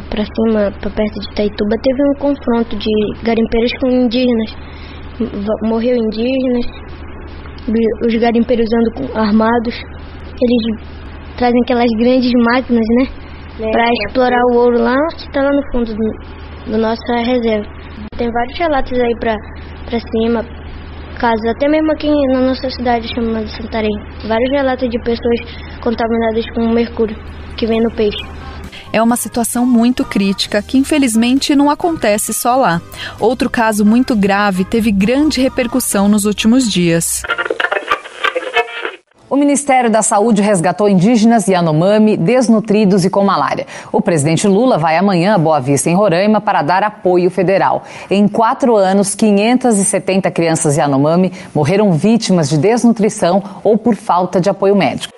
pra 0.09 0.23
cima, 0.23 0.71
pra 0.79 0.89
perto 0.89 1.19
de 1.19 1.31
Itaituba, 1.31 1.75
teve 1.81 2.01
um 2.03 2.19
confronto 2.19 2.75
de 2.75 2.91
garimpeiros 3.23 3.71
com 3.79 3.87
indígenas. 3.89 4.55
Morreu 5.63 5.95
indígenas, 5.95 6.65
os 8.05 8.15
garimpeiros 8.15 8.67
andam 8.73 9.17
armados. 9.17 9.75
Eles 10.39 10.96
trazem 11.37 11.61
aquelas 11.63 11.89
grandes 11.97 12.31
máquinas, 12.51 12.85
né? 12.97 13.07
É, 13.59 13.71
para 13.71 13.89
explorar 13.89 14.41
o 14.51 14.57
ouro 14.57 14.79
lá 14.79 14.95
que 15.15 15.27
está 15.27 15.41
lá 15.41 15.51
no 15.51 15.61
fundo 15.71 15.93
do, 15.95 16.71
do 16.71 16.77
nossa 16.77 17.15
reserva. 17.23 17.65
Tem 18.17 18.31
vários 18.31 18.57
relatos 18.59 18.99
aí 18.99 19.15
para 19.19 19.35
para 19.87 19.99
cima, 19.99 20.45
casos, 21.17 21.45
até 21.47 21.67
mesmo 21.69 21.91
aqui 21.93 22.11
na 22.33 22.41
nossa 22.41 22.69
cidade 22.69 23.07
chamada 23.07 23.47
Santarém. 23.47 23.95
Vários 24.27 24.51
relatos 24.51 24.89
de 24.89 24.99
pessoas 24.99 25.39
contaminadas 25.81 26.45
com 26.53 26.67
mercúrio 26.67 27.15
que 27.57 27.65
vem 27.65 27.81
no 27.81 27.89
peixe. 27.91 28.21
É 28.91 29.01
uma 29.01 29.15
situação 29.15 29.65
muito 29.65 30.03
crítica 30.05 30.61
que 30.61 30.77
infelizmente 30.77 31.55
não 31.55 31.69
acontece 31.69 32.33
só 32.33 32.55
lá. 32.55 32.81
Outro 33.19 33.49
caso 33.49 33.85
muito 33.85 34.15
grave 34.15 34.65
teve 34.65 34.91
grande 34.91 35.41
repercussão 35.41 36.07
nos 36.07 36.25
últimos 36.25 36.69
dias. 36.69 37.21
O 39.29 39.35
Ministério 39.35 39.89
da 39.89 40.01
Saúde 40.01 40.41
resgatou 40.41 40.87
indígenas 40.87 41.49
Yanomami 41.49 42.15
desnutridos 42.15 43.03
e 43.03 43.09
com 43.09 43.25
malária. 43.25 43.67
O 43.91 44.01
presidente 44.01 44.47
Lula 44.47 44.77
vai 44.77 44.95
amanhã 44.95 45.35
a 45.35 45.37
Boa 45.37 45.59
Vista, 45.59 45.89
em 45.89 45.95
Roraima, 45.95 46.39
para 46.39 46.61
dar 46.61 46.81
apoio 46.81 47.29
federal. 47.29 47.83
Em 48.09 48.25
quatro 48.25 48.77
anos, 48.77 49.15
570 49.15 50.31
crianças 50.31 50.77
Yanomami 50.77 51.33
morreram 51.53 51.91
vítimas 51.91 52.47
de 52.47 52.57
desnutrição 52.57 53.43
ou 53.65 53.77
por 53.77 53.95
falta 53.95 54.39
de 54.39 54.49
apoio 54.49 54.77
médico 54.77 55.13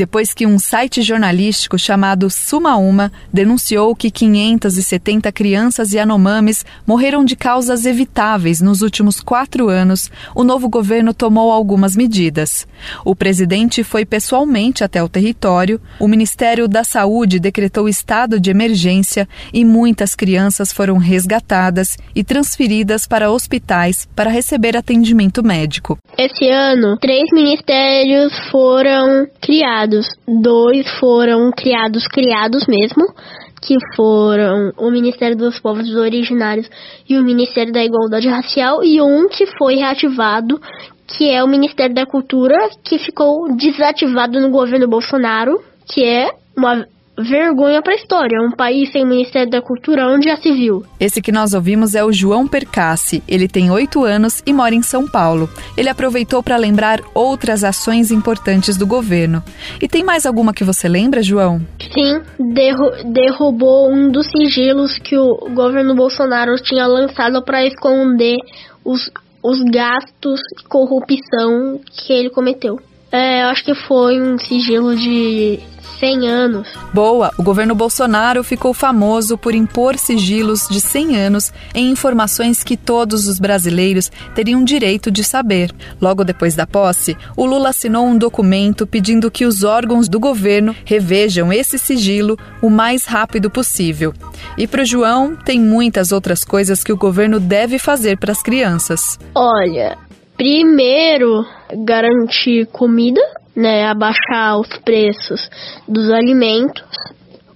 depois 0.00 0.32
que 0.32 0.46
um 0.46 0.58
site 0.58 1.02
jornalístico 1.02 1.78
chamado 1.78 2.30
Sumauma 2.30 3.12
denunciou 3.30 3.94
que 3.94 4.10
570 4.10 5.30
crianças 5.30 5.92
Yanomamis 5.92 6.64
morreram 6.86 7.22
de 7.22 7.36
causas 7.36 7.84
evitáveis 7.84 8.62
nos 8.62 8.80
últimos 8.80 9.20
quatro 9.20 9.68
anos, 9.68 10.10
o 10.34 10.42
novo 10.42 10.70
governo 10.70 11.12
tomou 11.12 11.52
algumas 11.52 11.94
medidas. 11.94 12.66
O 13.04 13.14
presidente 13.14 13.84
foi 13.84 14.06
pessoalmente 14.06 14.82
até 14.82 15.02
o 15.02 15.08
território, 15.08 15.78
o 15.98 16.08
Ministério 16.08 16.66
da 16.66 16.82
Saúde 16.82 17.38
decretou 17.38 17.86
estado 17.86 18.40
de 18.40 18.50
emergência 18.50 19.28
e 19.52 19.66
muitas 19.66 20.14
crianças 20.14 20.72
foram 20.72 20.96
resgatadas 20.96 21.98
e 22.14 22.24
transferidas 22.24 23.06
para 23.06 23.30
hospitais 23.30 24.08
para 24.16 24.30
receber 24.30 24.78
atendimento 24.78 25.44
médico. 25.44 25.98
Esse 26.16 26.48
ano, 26.48 26.96
três 26.98 27.30
ministérios 27.34 28.32
foram 28.50 29.26
criados 29.42 29.89
criados, 29.90 30.06
dois 30.26 30.88
foram 30.98 31.50
criados, 31.50 32.06
criados 32.06 32.66
mesmo, 32.66 33.12
que 33.60 33.76
foram 33.96 34.72
o 34.78 34.90
Ministério 34.90 35.36
dos 35.36 35.58
Povos 35.58 35.94
Originários 35.94 36.70
e 37.08 37.18
o 37.18 37.24
Ministério 37.24 37.72
da 37.72 37.84
Igualdade 37.84 38.28
Racial, 38.28 38.82
e 38.84 39.00
um 39.02 39.28
que 39.28 39.46
foi 39.58 39.74
reativado, 39.74 40.60
que 41.06 41.28
é 41.28 41.42
o 41.42 41.48
Ministério 41.48 41.94
da 41.94 42.06
Cultura, 42.06 42.56
que 42.84 42.98
ficou 42.98 43.54
desativado 43.54 44.40
no 44.40 44.50
governo 44.50 44.88
Bolsonaro, 44.88 45.60
que 45.92 46.04
é 46.04 46.30
uma 46.56 46.86
vergonha 47.22 47.82
para 47.82 47.92
a 47.92 47.96
história. 47.96 48.40
Um 48.40 48.50
país 48.50 48.90
sem 48.90 49.04
Ministério 49.04 49.50
da 49.50 49.62
Cultura, 49.62 50.06
onde 50.06 50.28
já 50.28 50.36
se 50.36 50.52
viu? 50.52 50.84
Esse 50.98 51.20
que 51.22 51.32
nós 51.32 51.54
ouvimos 51.54 51.94
é 51.94 52.04
o 52.04 52.12
João 52.12 52.46
Percassi. 52.46 53.22
Ele 53.28 53.48
tem 53.48 53.70
oito 53.70 54.04
anos 54.04 54.42
e 54.46 54.52
mora 54.52 54.74
em 54.74 54.82
São 54.82 55.06
Paulo. 55.06 55.48
Ele 55.76 55.88
aproveitou 55.88 56.42
para 56.42 56.56
lembrar 56.56 57.00
outras 57.14 57.64
ações 57.64 58.10
importantes 58.10 58.76
do 58.76 58.86
governo. 58.86 59.42
E 59.80 59.88
tem 59.88 60.02
mais 60.04 60.26
alguma 60.26 60.52
que 60.52 60.64
você 60.64 60.88
lembra, 60.88 61.22
João? 61.22 61.60
Sim, 61.92 62.20
derru 62.38 62.90
derrubou 63.12 63.90
um 63.90 64.10
dos 64.10 64.26
sigilos 64.26 64.98
que 64.98 65.16
o 65.16 65.48
governo 65.54 65.94
Bolsonaro 65.94 66.54
tinha 66.56 66.86
lançado 66.86 67.42
para 67.42 67.64
esconder 67.64 68.36
os, 68.84 69.10
os 69.42 69.62
gastos 69.62 70.40
e 70.58 70.68
corrupção 70.68 71.80
que 71.90 72.12
ele 72.12 72.30
cometeu. 72.30 72.78
É, 73.12 73.42
eu 73.42 73.48
acho 73.48 73.64
que 73.64 73.74
foi 73.74 74.20
um 74.20 74.38
sigilo 74.38 74.94
de 74.94 75.58
100 76.00 76.28
anos. 76.28 76.68
Boa! 76.94 77.30
O 77.38 77.42
governo 77.42 77.74
Bolsonaro 77.74 78.42
ficou 78.42 78.72
famoso 78.72 79.36
por 79.36 79.54
impor 79.54 79.98
sigilos 79.98 80.66
de 80.68 80.80
100 80.80 81.16
anos 81.16 81.52
em 81.74 81.90
informações 81.90 82.64
que 82.64 82.76
todos 82.76 83.28
os 83.28 83.38
brasileiros 83.38 84.10
teriam 84.34 84.64
direito 84.64 85.10
de 85.10 85.22
saber. 85.22 85.70
Logo 86.00 86.24
depois 86.24 86.56
da 86.56 86.66
posse, 86.66 87.16
o 87.36 87.44
Lula 87.44 87.68
assinou 87.68 88.06
um 88.06 88.16
documento 88.16 88.86
pedindo 88.86 89.30
que 89.30 89.44
os 89.44 89.62
órgãos 89.62 90.08
do 90.08 90.18
governo 90.18 90.74
revejam 90.86 91.52
esse 91.52 91.78
sigilo 91.78 92.38
o 92.62 92.70
mais 92.70 93.04
rápido 93.04 93.50
possível. 93.50 94.14
E 94.56 94.66
para 94.66 94.82
o 94.82 94.86
João, 94.86 95.36
tem 95.36 95.60
muitas 95.60 96.12
outras 96.12 96.42
coisas 96.44 96.82
que 96.82 96.92
o 96.92 96.96
governo 96.96 97.38
deve 97.38 97.78
fazer 97.78 98.18
para 98.18 98.32
as 98.32 98.42
crianças. 98.42 99.18
Olha, 99.34 99.98
primeiro, 100.36 101.44
garantir 101.84 102.66
comida 102.72 103.20
né, 103.60 103.86
abaixar 103.86 104.58
os 104.58 104.68
preços 104.78 105.50
dos 105.86 106.10
alimentos, 106.10 106.82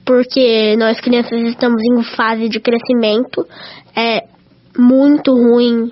porque 0.04 0.76
nós 0.76 1.00
crianças 1.00 1.40
estamos 1.42 1.82
em 1.82 2.02
fase 2.14 2.48
de 2.48 2.60
crescimento, 2.60 3.46
é 3.96 4.24
muito 4.76 5.32
ruim 5.32 5.90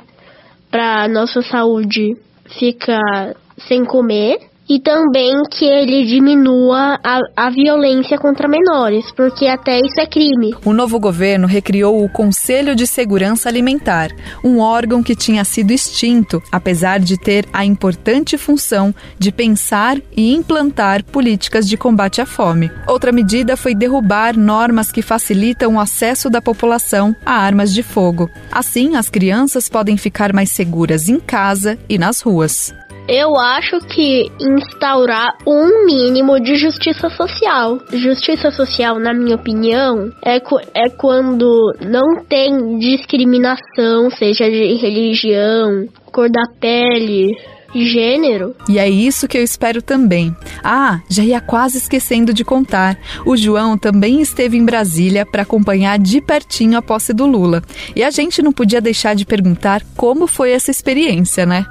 para 0.71 1.09
nossa 1.09 1.41
saúde 1.43 2.17
ficar 2.59 3.35
sem 3.67 3.85
comer 3.85 4.52
e 4.69 4.81
também 4.81 5.43
que 5.51 5.65
ele 5.65 6.05
diminua 6.07 6.99
a, 7.03 7.19
a 7.37 7.51
violência 7.51 8.19
contra 8.19 8.49
menores, 8.49 9.11
porque 9.13 9.47
até 9.47 9.79
isso 9.79 10.01
é 10.01 10.07
crime. 10.07 10.55
O 10.65 10.73
novo 10.73 10.99
governo 10.99 11.47
recriou 11.47 12.05
o 12.05 12.09
Conselho 12.09 12.75
de 12.75 12.87
Segurança 12.87 13.49
Alimentar, 13.49 14.11
um 14.45 14.61
órgão 14.61 15.03
que 15.03 15.15
tinha 15.15 15.45
sido 15.45 15.73
extinto, 15.73 16.43
apesar 16.51 17.01
de 17.01 17.19
ter 17.19 17.47
a 17.53 17.65
importante 17.65 18.39
função 18.39 18.95
de 19.19 19.33
pensar 19.33 19.99
e 20.17 20.35
implantar 20.35 21.05
políticas 21.05 21.69
de 21.69 21.77
combate 21.77 22.21
à 22.21 22.27
fome. 22.27 22.71
Outra 22.87 23.13
medida 23.13 23.57
foi 23.57 23.75
derrubar 23.75 24.37
normas 24.37 24.91
que 24.93 25.03
facilitam 25.03 25.75
o 25.75 25.81
acesso 25.81 26.31
da 26.31 26.41
população 26.41 27.15
a 27.25 27.33
armas 27.33 27.73
de 27.73 27.83
fogo. 27.83 28.31
Assim, 28.51 28.97
as 28.97 29.09
crianças 29.09 29.69
podem 29.69 29.97
ficar 29.97 30.33
mais 30.33 30.51
seguras 30.51 31.09
em 31.09 31.19
casa 31.19 31.79
e 31.89 31.99
nas 31.99 32.21
ruas. 32.21 32.75
Eu 33.09 33.37
acho 33.37 33.79
que 33.81 34.31
instaurar 34.41 35.37
um 35.47 35.85
mínimo 35.85 36.39
de 36.41 36.55
justiça 36.57 37.11
social. 37.11 37.79
Justiça 37.93 38.51
social, 38.51 38.99
na 38.99 39.13
minha 39.13 39.35
opinião, 39.35 40.11
é, 40.25 40.37
é 40.37 40.89
quando 40.89 41.75
não 41.81 42.25
tem 42.25 42.79
discriminação, 42.79 44.09
seja 44.11 44.49
de 44.49 44.75
religião, 44.75 45.87
cor 46.13 46.31
da 46.31 46.45
pele, 46.61 47.33
gênero. 47.75 48.55
E 48.69 48.79
é 48.79 48.89
isso 48.89 49.29
que 49.29 49.37
eu 49.37 49.43
espero 49.43 49.81
também. 49.81 50.35
Ah, 50.63 51.01
já 51.09 51.23
ia 51.23 51.41
quase 51.41 51.79
esquecendo 51.79 52.33
de 52.33 52.45
contar. 52.45 52.99
O 53.25 53.37
João 53.37 53.79
também 53.79 54.21
esteve 54.21 54.57
em 54.57 54.65
Brasília 54.65 55.25
para 55.25 55.43
acompanhar 55.43 55.99
de 55.99 56.21
pertinho 56.21 56.79
a 56.79 56.83
posse 56.83 57.13
do 57.13 57.27
Lula. 57.27 57.63
E 57.95 58.03
a 58.03 58.11
gente 58.11 58.43
não 58.43 58.53
podia 58.53 58.81
deixar 58.81 59.15
de 59.15 59.25
perguntar 59.25 59.83
como 59.97 60.27
foi 60.27 60.51
essa 60.51 60.71
experiência, 60.71 61.47
né? 61.47 61.67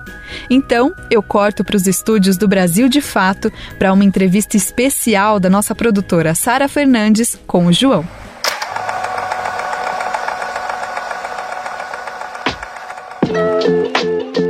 Então, 0.50 0.94
eu 1.10 1.22
corto 1.22 1.64
para 1.64 1.76
os 1.76 1.88
estúdios 1.88 2.38
do 2.38 2.48
Brasil 2.48 2.88
de 2.88 3.02
Fato 3.02 3.52
para 3.78 3.94
uma 3.94 4.04
entrevista 4.04 4.56
especial 4.56 5.40
da 5.40 5.50
nossa 5.50 5.76
produtora 5.76 6.34
Sara 6.36 6.68
Fernandes 6.68 7.38
com 7.46 7.66
o 7.66 7.74
João. 7.74 8.06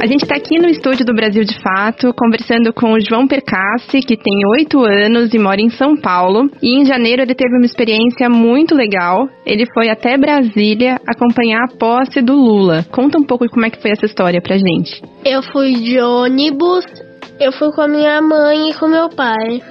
A 0.01 0.07
gente 0.07 0.23
está 0.23 0.35
aqui 0.35 0.57
no 0.57 0.67
estúdio 0.67 1.05
do 1.05 1.13
Brasil 1.13 1.43
de 1.43 1.61
Fato, 1.61 2.11
conversando 2.15 2.73
com 2.73 2.93
o 2.93 2.99
João 2.99 3.27
Percassi, 3.27 3.99
que 3.99 4.17
tem 4.17 4.33
oito 4.47 4.83
anos 4.83 5.31
e 5.31 5.37
mora 5.37 5.61
em 5.61 5.69
São 5.69 5.95
Paulo. 5.95 6.49
E 6.59 6.81
em 6.81 6.83
janeiro 6.83 7.21
ele 7.21 7.35
teve 7.35 7.55
uma 7.55 7.67
experiência 7.67 8.27
muito 8.27 8.73
legal. 8.73 9.29
Ele 9.45 9.63
foi 9.71 9.89
até 9.89 10.17
Brasília 10.17 10.99
acompanhar 11.07 11.65
a 11.65 11.77
posse 11.77 12.19
do 12.19 12.33
Lula. 12.33 12.83
Conta 12.89 13.19
um 13.19 13.23
pouco 13.23 13.47
como 13.47 13.63
é 13.63 13.69
que 13.69 13.79
foi 13.79 13.91
essa 13.91 14.07
história 14.07 14.41
pra 14.41 14.57
gente. 14.57 15.03
Eu 15.23 15.43
fui 15.43 15.73
de 15.73 16.01
ônibus, 16.01 16.83
eu 17.39 17.51
fui 17.51 17.71
com 17.71 17.81
a 17.81 17.87
minha 17.87 18.19
mãe 18.23 18.71
e 18.71 18.73
com 18.73 18.87
meu 18.87 19.07
pai. 19.07 19.61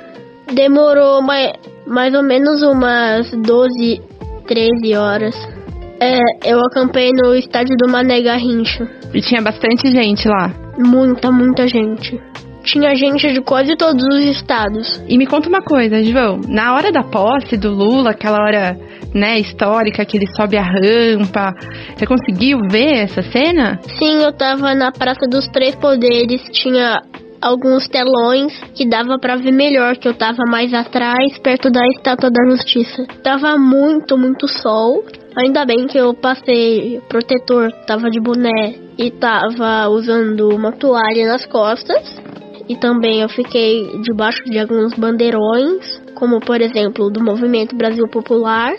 Demorou 0.54 1.22
mais, 1.22 1.54
mais 1.88 2.14
ou 2.14 2.22
menos 2.22 2.62
umas 2.62 3.28
12, 3.32 4.00
13 4.46 4.94
horas. 4.94 5.59
É, 6.00 6.18
eu 6.50 6.58
acampei 6.60 7.10
no 7.12 7.34
estádio 7.34 7.76
do 7.76 7.90
Mané 7.90 8.22
Garrincha. 8.22 8.88
E 9.12 9.20
tinha 9.20 9.42
bastante 9.42 9.90
gente 9.90 10.26
lá? 10.26 10.50
Muita, 10.78 11.30
muita 11.30 11.68
gente. 11.68 12.18
Tinha 12.64 12.94
gente 12.94 13.32
de 13.32 13.40
quase 13.42 13.76
todos 13.76 14.02
os 14.02 14.24
estados. 14.24 15.02
E 15.06 15.18
me 15.18 15.26
conta 15.26 15.48
uma 15.48 15.60
coisa, 15.60 16.02
João. 16.02 16.40
Na 16.48 16.74
hora 16.74 16.90
da 16.90 17.02
posse 17.02 17.56
do 17.56 17.70
Lula, 17.70 18.10
aquela 18.10 18.38
hora, 18.38 18.78
né, 19.14 19.38
histórica, 19.38 20.04
que 20.04 20.16
ele 20.16 20.26
sobe 20.36 20.56
a 20.56 20.62
rampa, 20.62 21.52
você 21.94 22.06
conseguiu 22.06 22.60
ver 22.70 23.04
essa 23.04 23.22
cena? 23.22 23.78
Sim, 23.98 24.22
eu 24.22 24.32
tava 24.32 24.74
na 24.74 24.92
Praça 24.92 25.26
dos 25.28 25.46
Três 25.48 25.74
Poderes, 25.74 26.42
tinha 26.52 27.00
alguns 27.40 27.88
telões 27.88 28.52
que 28.74 28.86
dava 28.86 29.18
para 29.18 29.36
ver 29.36 29.52
melhor, 29.52 29.96
que 29.96 30.06
eu 30.06 30.14
tava 30.14 30.44
mais 30.48 30.72
atrás, 30.74 31.38
perto 31.38 31.70
da 31.70 31.80
Estátua 31.96 32.30
da 32.30 32.50
Justiça. 32.50 33.06
Tava 33.22 33.56
muito, 33.56 34.16
muito 34.18 34.46
sol. 34.46 35.02
Ainda 35.36 35.64
bem 35.64 35.86
que 35.86 35.96
eu 35.96 36.12
passei 36.12 37.00
protetor, 37.08 37.70
tava 37.86 38.10
de 38.10 38.20
boné 38.20 38.74
e 38.98 39.10
tava 39.12 39.88
usando 39.88 40.48
uma 40.48 40.72
toalha 40.72 41.26
nas 41.26 41.46
costas. 41.46 42.20
E 42.68 42.76
também 42.76 43.20
eu 43.20 43.28
fiquei 43.28 43.98
debaixo 44.02 44.42
de 44.44 44.58
alguns 44.58 44.94
bandeirões, 44.94 46.00
como 46.14 46.40
por 46.40 46.60
exemplo 46.60 47.10
do 47.10 47.22
Movimento 47.22 47.76
Brasil 47.76 48.06
Popular. 48.08 48.72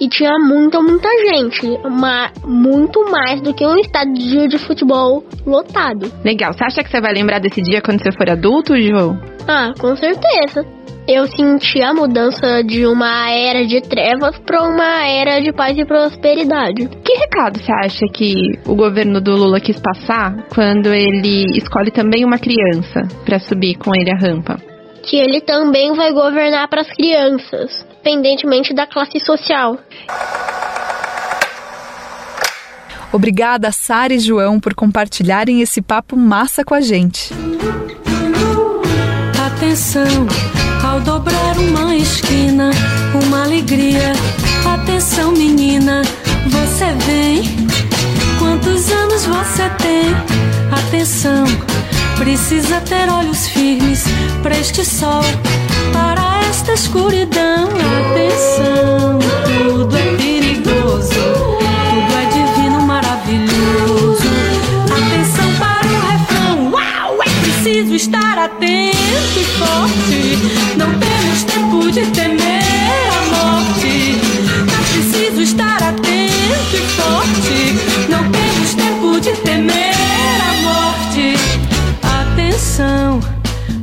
E 0.00 0.08
tinha 0.08 0.38
muita, 0.38 0.80
muita 0.80 1.08
gente. 1.28 1.66
Uma, 1.84 2.30
muito 2.44 3.04
mais 3.10 3.40
do 3.40 3.54
que 3.54 3.64
um 3.64 3.76
estádio 3.76 4.48
de 4.48 4.58
futebol 4.58 5.24
lotado. 5.46 6.12
Legal. 6.24 6.52
Você 6.52 6.64
acha 6.64 6.82
que 6.82 6.90
você 6.90 7.00
vai 7.00 7.12
lembrar 7.12 7.38
desse 7.38 7.62
dia 7.62 7.80
quando 7.80 8.02
você 8.02 8.10
for 8.12 8.28
adulto, 8.28 8.76
João? 8.76 9.18
Ah, 9.46 9.72
com 9.78 9.94
certeza 9.96 10.66
eu 11.06 11.26
senti 11.26 11.82
a 11.82 11.92
mudança 11.92 12.62
de 12.64 12.86
uma 12.86 13.30
era 13.30 13.66
de 13.66 13.80
trevas 13.82 14.38
para 14.38 14.62
uma 14.62 15.06
era 15.06 15.40
de 15.40 15.52
paz 15.52 15.76
e 15.76 15.84
prosperidade. 15.84 16.88
Que 17.04 17.12
recado 17.18 17.58
você 17.58 17.72
acha 17.72 18.06
que 18.12 18.34
o 18.66 18.74
governo 18.74 19.20
do 19.20 19.32
Lula 19.32 19.60
quis 19.60 19.78
passar 19.78 20.34
quando 20.54 20.92
ele 20.94 21.58
escolhe 21.58 21.90
também 21.90 22.24
uma 22.24 22.38
criança 22.38 23.02
para 23.24 23.38
subir 23.38 23.76
com 23.76 23.92
ele 23.94 24.10
a 24.10 24.16
rampa? 24.16 24.56
Que 25.02 25.16
ele 25.16 25.42
também 25.42 25.92
vai 25.92 26.12
governar 26.12 26.68
para 26.68 26.80
as 26.80 26.90
crianças, 26.90 27.86
independentemente 28.04 28.74
da 28.74 28.86
classe 28.86 29.18
social. 29.18 29.78
Obrigada, 33.10 33.72
Sara 33.72 34.12
e 34.12 34.18
João, 34.18 34.60
por 34.60 34.74
compartilharem 34.74 35.62
esse 35.62 35.80
papo 35.80 36.16
massa 36.16 36.64
com 36.64 36.74
a 36.74 36.80
gente. 36.80 37.32
Atenção! 39.46 40.04
Ao 40.84 41.00
dobrar 41.00 41.56
uma 41.56 41.94
esquina, 41.96 42.70
uma 43.24 43.44
alegria. 43.44 44.12
Atenção, 44.74 45.32
menina, 45.32 46.02
você 46.44 46.92
vem. 47.06 47.42
Quantos 48.38 48.90
anos 48.90 49.24
você 49.24 49.68
tem? 49.80 50.14
Atenção, 50.76 51.44
precisa 52.16 52.80
ter 52.80 53.08
olhos 53.10 53.48
firmes 53.48 54.04
para 54.42 54.58
este 54.58 54.84
sol, 54.84 55.22
para 55.92 56.40
esta 56.48 56.72
escuridão. 56.72 57.68
Atenção, 58.10 59.18
tudo 59.44 59.96
é 59.96 60.16
perigoso, 60.16 61.14
tudo 61.14 62.14
é 62.16 62.26
divino, 62.32 62.80
maravilhoso. 62.82 64.28
Atenção 64.84 65.50
para 65.58 65.88
o 65.88 66.00
refrão, 66.10 66.72
uau, 66.72 67.22
é 67.22 67.30
preciso 67.40 67.94
estar 67.94 68.38
atento 68.38 69.38
e 69.38 69.44
forte 69.44 70.64
de 71.94 72.06
temer 72.06 72.43
Atenção 82.74 83.20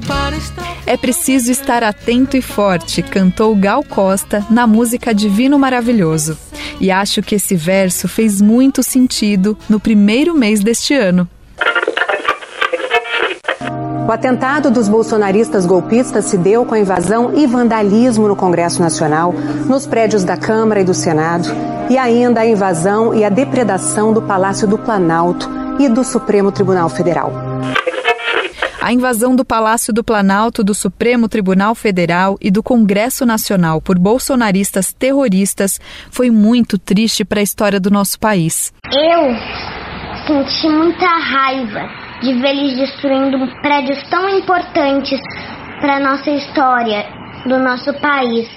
para 0.06 0.36
estar. 0.36 0.78
É 0.86 0.98
preciso 0.98 1.50
estar 1.50 1.82
atento 1.82 2.36
e 2.36 2.42
forte, 2.42 3.02
cantou 3.02 3.56
Gal 3.56 3.86
Costa 3.86 4.46
na 4.50 4.68
música 4.68 5.16
Divino 5.16 5.58
Maravilhoso. 5.58 6.38
E 6.78 6.92
acho 6.92 7.22
que 7.22 7.36
esse 7.36 7.56
verso 7.56 8.10
fez 8.10 8.42
muito 8.42 8.84
sentido 8.84 9.58
no 9.70 9.80
primeiro 9.80 10.36
mês 10.36 10.62
deste 10.62 10.94
ano. 10.94 11.26
O 14.06 14.12
atentado 14.12 14.70
dos 14.70 14.90
bolsonaristas 14.90 15.66
golpistas 15.66 16.26
se 16.26 16.38
deu 16.38 16.66
com 16.66 16.76
a 16.76 16.80
invasão 16.80 17.34
e 17.34 17.48
vandalismo 17.48 18.28
no 18.28 18.36
Congresso 18.36 18.82
Nacional, 18.82 19.34
nos 19.68 19.88
prédios 19.88 20.26
da 20.26 20.36
Câmara 20.36 20.82
e 20.82 20.84
do 20.84 20.94
Senado, 20.94 21.48
e 21.90 21.98
ainda 21.98 22.42
a 22.42 22.46
invasão 22.46 23.14
e 23.14 23.24
a 23.24 23.30
depredação 23.30 24.12
do 24.12 24.22
Palácio 24.22 24.68
do 24.68 24.78
Planalto 24.78 25.50
e 25.80 25.88
do 25.88 26.04
Supremo 26.04 26.52
Tribunal 26.52 26.90
Federal. 26.90 27.32
A 28.82 28.92
invasão 28.92 29.36
do 29.36 29.46
Palácio 29.46 29.94
do 29.94 30.04
Planalto, 30.04 30.64
do 30.64 30.74
Supremo 30.74 31.30
Tribunal 31.30 31.76
Federal 31.76 32.36
e 32.42 32.50
do 32.50 32.64
Congresso 32.64 33.28
Nacional 33.28 33.80
por 33.80 34.00
bolsonaristas 34.00 34.92
terroristas 34.92 35.80
foi 36.10 36.32
muito 36.32 36.80
triste 36.80 37.24
para 37.24 37.42
a 37.42 37.44
história 37.44 37.80
do 37.80 37.92
nosso 37.92 38.20
país. 38.20 38.74
Eu 38.92 39.36
senti 40.26 40.68
muita 40.68 41.06
raiva 41.06 41.88
de 42.24 42.34
ver 42.42 42.56
eles 42.56 42.76
destruindo 42.76 43.38
prédios 43.62 44.02
tão 44.10 44.28
importantes 44.28 45.20
para 45.80 46.00
nossa 46.00 46.32
história 46.32 47.06
do 47.46 47.60
nosso 47.60 47.94
país. 48.02 48.50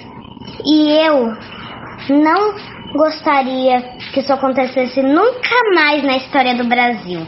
E 0.65 0.89
eu 1.05 1.33
não 2.09 2.55
gostaria 2.95 3.79
que 4.11 4.21
isso 4.21 4.33
acontecesse 4.33 5.03
nunca 5.03 5.55
mais 5.75 6.03
na 6.03 6.17
história 6.17 6.55
do 6.55 6.67
Brasil. 6.67 7.21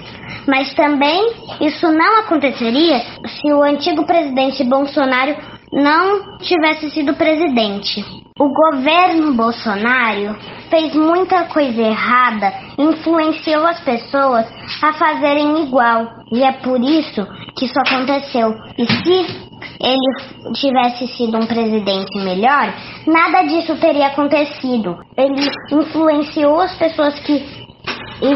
Mas 0.48 0.74
também 0.74 1.34
isso 1.60 1.92
não 1.92 2.20
aconteceria 2.22 3.00
se 3.28 3.52
o 3.52 3.62
antigo 3.62 4.06
presidente 4.06 4.64
Bolsonaro 4.64 5.36
não 5.72 6.38
tivesse 6.38 6.90
sido 6.92 7.14
presidente. 7.16 8.04
O 8.40 8.50
governo 8.50 9.34
Bolsonaro 9.34 10.36
fez 10.70 10.94
muita 10.96 11.46
coisa 11.46 11.82
errada, 11.82 12.54
influenciou 12.78 13.66
as 13.66 13.80
pessoas 13.82 14.46
a 14.82 14.94
fazerem 14.94 15.64
igual, 15.64 16.08
e 16.32 16.44
é 16.44 16.52
por 16.52 16.80
isso 16.80 17.28
que 17.58 17.66
isso 17.66 17.80
aconteceu. 17.80 18.54
E 18.78 18.86
se 18.86 19.48
ele 19.82 20.54
tivesse 20.54 21.08
sido 21.18 21.38
um 21.38 21.46
presidente 21.46 22.18
melhor, 22.20 22.74
nada 23.08 23.42
disso 23.44 23.76
teria 23.78 24.08
acontecido. 24.08 24.98
Ele 25.18 25.48
influenciou 25.72 26.62
as 26.62 26.76
pessoas 26.78 27.20
que 27.22 27.44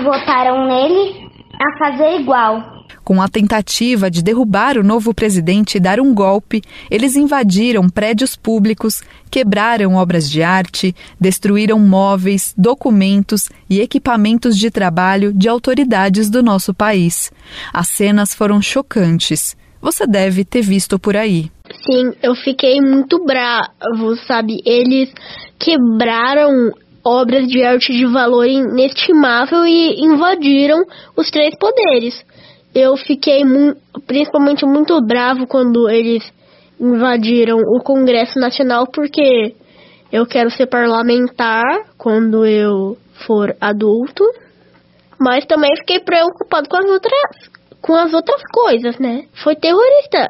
votaram 0.03 0.65
nele 0.67 1.20
a 1.61 1.77
fazer 1.77 2.19
igual. 2.19 2.81
Com 3.03 3.21
a 3.21 3.27
tentativa 3.27 4.11
de 4.11 4.23
derrubar 4.23 4.77
o 4.77 4.83
novo 4.83 5.13
presidente 5.13 5.75
e 5.75 5.79
dar 5.79 5.99
um 5.99 6.13
golpe, 6.13 6.61
eles 6.89 7.15
invadiram 7.15 7.89
prédios 7.89 8.35
públicos, 8.35 9.01
quebraram 9.29 9.95
obras 9.95 10.29
de 10.29 10.43
arte, 10.43 10.95
destruíram 11.19 11.79
móveis, 11.79 12.53
documentos 12.57 13.49
e 13.69 13.81
equipamentos 13.81 14.57
de 14.57 14.69
trabalho 14.69 15.33
de 15.33 15.49
autoridades 15.49 16.29
do 16.29 16.43
nosso 16.43 16.73
país. 16.73 17.31
As 17.73 17.87
cenas 17.87 18.35
foram 18.35 18.61
chocantes. 18.61 19.55
Você 19.81 20.05
deve 20.05 20.45
ter 20.45 20.61
visto 20.61 20.99
por 20.99 21.17
aí. 21.17 21.49
Sim, 21.85 22.13
eu 22.21 22.35
fiquei 22.35 22.79
muito 22.79 23.25
bravo, 23.25 24.15
sabe? 24.27 24.61
Eles 24.63 25.11
quebraram 25.57 26.71
obras 27.03 27.47
de 27.47 27.63
arte 27.63 27.91
de 27.93 28.05
valor 28.05 28.45
inestimável 28.45 29.65
e 29.65 30.03
invadiram 30.03 30.83
os 31.15 31.29
três 31.29 31.55
poderes. 31.57 32.23
Eu 32.73 32.95
fiquei 32.95 33.43
mu 33.43 33.75
principalmente 34.07 34.65
muito 34.65 34.99
bravo 35.01 35.45
quando 35.47 35.89
eles 35.89 36.23
invadiram 36.79 37.57
o 37.57 37.81
Congresso 37.83 38.39
Nacional 38.39 38.87
porque 38.87 39.53
eu 40.11 40.25
quero 40.25 40.49
ser 40.49 40.67
parlamentar 40.67 41.63
quando 41.97 42.45
eu 42.45 42.97
for 43.25 43.55
adulto, 43.59 44.23
mas 45.19 45.45
também 45.45 45.75
fiquei 45.77 45.99
preocupado 45.99 46.67
com 46.69 46.77
as 46.77 46.89
outras 46.89 47.51
com 47.81 47.95
as 47.95 48.13
outras 48.13 48.41
coisas, 48.53 48.99
né? 48.99 49.25
Foi 49.43 49.55
terrorista, 49.55 50.29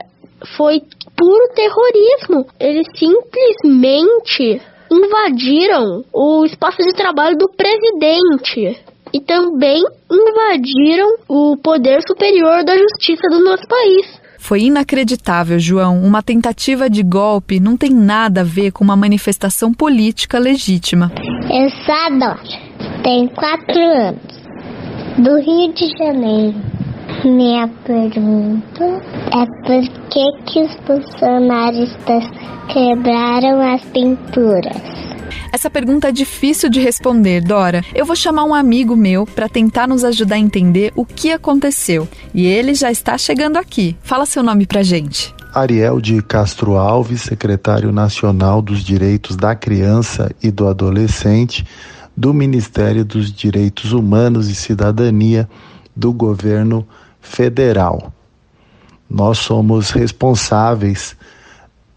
foi 0.57 0.81
puro 1.17 1.53
terrorismo. 1.53 2.47
Eles 2.59 2.87
simplesmente 2.95 4.61
invadiram 4.91 6.03
o 6.13 6.45
espaço 6.45 6.81
de 6.83 6.93
trabalho 6.93 7.37
do 7.37 7.49
presidente 7.49 8.83
e 9.13 9.19
também 9.21 9.81
invadiram 10.11 11.15
o 11.27 11.57
poder 11.57 12.01
superior 12.05 12.63
da 12.63 12.77
justiça 12.77 13.27
do 13.29 13.43
nosso 13.43 13.67
país. 13.67 14.21
Foi 14.37 14.63
inacreditável, 14.63 15.59
João. 15.59 16.01
Uma 16.01 16.23
tentativa 16.23 16.89
de 16.89 17.03
golpe 17.03 17.59
não 17.59 17.77
tem 17.77 17.91
nada 17.91 18.41
a 18.41 18.43
ver 18.43 18.71
com 18.71 18.83
uma 18.83 18.95
manifestação 18.95 19.71
política 19.71 20.39
legítima. 20.39 21.11
Eu 21.49 21.69
sou 21.69 21.93
a 21.93 22.09
Dora, 22.09 23.03
tenho 23.03 23.29
quatro 23.29 23.79
anos, 23.79 24.41
do 25.17 25.37
Rio 25.37 25.71
de 25.73 25.87
Janeiro. 25.97 26.80
Minha 27.23 27.67
pergunta 27.85 28.83
é 28.83 29.45
por 29.45 30.09
que, 30.09 30.43
que 30.47 30.59
os 30.59 30.75
bolsonaristas 30.87 32.23
quebraram 32.73 33.61
as 33.61 33.83
pinturas? 33.85 34.81
Essa 35.53 35.69
pergunta 35.69 36.07
é 36.07 36.11
difícil 36.11 36.67
de 36.67 36.79
responder, 36.79 37.41
Dora. 37.41 37.83
Eu 37.93 38.07
vou 38.07 38.15
chamar 38.15 38.45
um 38.45 38.55
amigo 38.55 38.95
meu 38.95 39.27
para 39.27 39.47
tentar 39.47 39.87
nos 39.87 40.03
ajudar 40.03 40.35
a 40.35 40.39
entender 40.39 40.91
o 40.95 41.05
que 41.05 41.31
aconteceu. 41.31 42.07
E 42.33 42.47
ele 42.47 42.73
já 42.73 42.89
está 42.89 43.15
chegando 43.19 43.57
aqui. 43.57 43.95
Fala 44.01 44.25
seu 44.25 44.41
nome 44.41 44.65
pra 44.65 44.81
gente. 44.81 45.31
Ariel 45.53 46.01
de 46.01 46.23
Castro 46.23 46.75
Alves, 46.75 47.21
secretário 47.21 47.91
nacional 47.91 48.63
dos 48.63 48.83
Direitos 48.83 49.35
da 49.35 49.53
Criança 49.53 50.33
e 50.41 50.49
do 50.49 50.67
Adolescente 50.67 51.65
do 52.17 52.33
Ministério 52.33 53.05
dos 53.05 53.31
Direitos 53.31 53.93
Humanos 53.93 54.49
e 54.49 54.55
Cidadania 54.55 55.47
do 55.95 56.11
governo 56.11 56.87
federal. 57.21 58.11
Nós 59.09 59.37
somos 59.37 59.91
responsáveis 59.91 61.15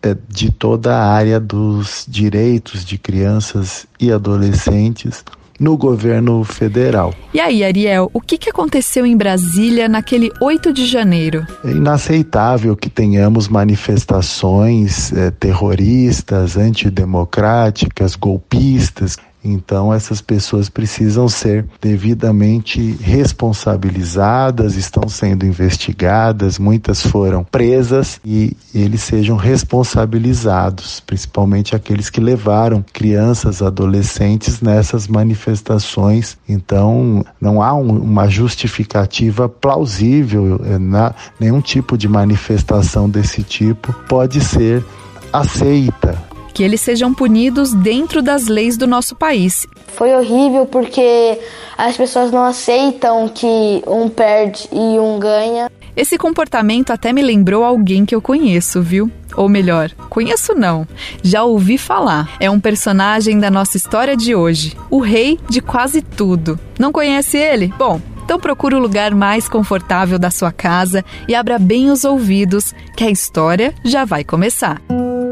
é, 0.02 0.16
de 0.28 0.50
toda 0.50 0.96
a 0.96 1.12
área 1.12 1.40
dos 1.40 2.04
direitos 2.06 2.84
de 2.84 2.98
crianças 2.98 3.86
e 3.98 4.12
adolescentes 4.12 5.24
no 5.58 5.76
governo 5.76 6.42
federal. 6.44 7.14
E 7.32 7.40
aí, 7.40 7.62
Ariel, 7.62 8.10
o 8.12 8.20
que, 8.20 8.36
que 8.36 8.50
aconteceu 8.50 9.06
em 9.06 9.16
Brasília 9.16 9.88
naquele 9.88 10.30
8 10.40 10.72
de 10.72 10.86
janeiro? 10.86 11.46
É 11.64 11.70
inaceitável 11.70 12.76
que 12.76 12.90
tenhamos 12.90 13.48
manifestações 13.48 15.12
é, 15.12 15.30
terroristas, 15.30 16.56
antidemocráticas, 16.56 18.16
golpistas 18.16 19.16
então, 19.44 19.92
essas 19.92 20.22
pessoas 20.22 20.70
precisam 20.70 21.28
ser 21.28 21.66
devidamente 21.80 22.80
responsabilizadas, 23.00 24.76
estão 24.76 25.06
sendo 25.06 25.44
investigadas, 25.44 26.58
muitas 26.58 27.02
foram 27.02 27.44
presas 27.44 28.18
e 28.24 28.56
eles 28.74 29.02
sejam 29.02 29.36
responsabilizados, 29.36 31.00
principalmente 31.00 31.76
aqueles 31.76 32.08
que 32.08 32.20
levaram 32.20 32.82
crianças, 32.92 33.60
adolescentes 33.60 34.62
nessas 34.62 35.06
manifestações. 35.06 36.38
Então, 36.48 37.22
não 37.38 37.62
há 37.62 37.74
um, 37.74 37.98
uma 37.98 38.26
justificativa 38.28 39.46
plausível, 39.46 40.58
eh, 40.64 40.78
na, 40.78 41.14
nenhum 41.38 41.60
tipo 41.60 41.98
de 41.98 42.08
manifestação 42.08 43.10
desse 43.10 43.42
tipo 43.42 43.92
pode 44.08 44.40
ser 44.40 44.82
aceita 45.30 46.16
que 46.54 46.62
eles 46.62 46.80
sejam 46.80 47.12
punidos 47.12 47.74
dentro 47.74 48.22
das 48.22 48.46
leis 48.46 48.76
do 48.76 48.86
nosso 48.86 49.16
país. 49.16 49.66
Foi 49.88 50.14
horrível 50.14 50.64
porque 50.64 51.38
as 51.76 51.96
pessoas 51.96 52.30
não 52.30 52.44
aceitam 52.44 53.28
que 53.28 53.82
um 53.86 54.08
perde 54.08 54.68
e 54.72 54.98
um 54.98 55.18
ganha. 55.18 55.70
Esse 55.96 56.16
comportamento 56.16 56.90
até 56.90 57.12
me 57.12 57.22
lembrou 57.22 57.64
alguém 57.64 58.04
que 58.04 58.14
eu 58.14 58.22
conheço, 58.22 58.80
viu? 58.80 59.10
Ou 59.36 59.48
melhor, 59.48 59.90
conheço 60.08 60.54
não, 60.54 60.86
já 61.22 61.44
ouvi 61.44 61.76
falar. 61.76 62.36
É 62.38 62.48
um 62.48 62.60
personagem 62.60 63.38
da 63.38 63.50
nossa 63.50 63.76
história 63.76 64.16
de 64.16 64.34
hoje, 64.34 64.76
o 64.90 65.00
rei 65.00 65.38
de 65.48 65.60
quase 65.60 66.02
tudo. 66.02 66.58
Não 66.78 66.92
conhece 66.92 67.36
ele? 67.36 67.72
Bom, 67.76 68.00
então 68.24 68.40
procure 68.40 68.74
o 68.74 68.80
lugar 68.80 69.14
mais 69.14 69.48
confortável 69.48 70.18
da 70.18 70.30
sua 70.30 70.50
casa 70.50 71.04
e 71.28 71.34
abra 71.34 71.58
bem 71.58 71.90
os 71.90 72.04
ouvidos, 72.04 72.72
que 72.96 73.04
a 73.04 73.10
história 73.10 73.74
já 73.84 74.04
vai 74.04 74.24
começar. 74.24 74.80
O 74.88 75.23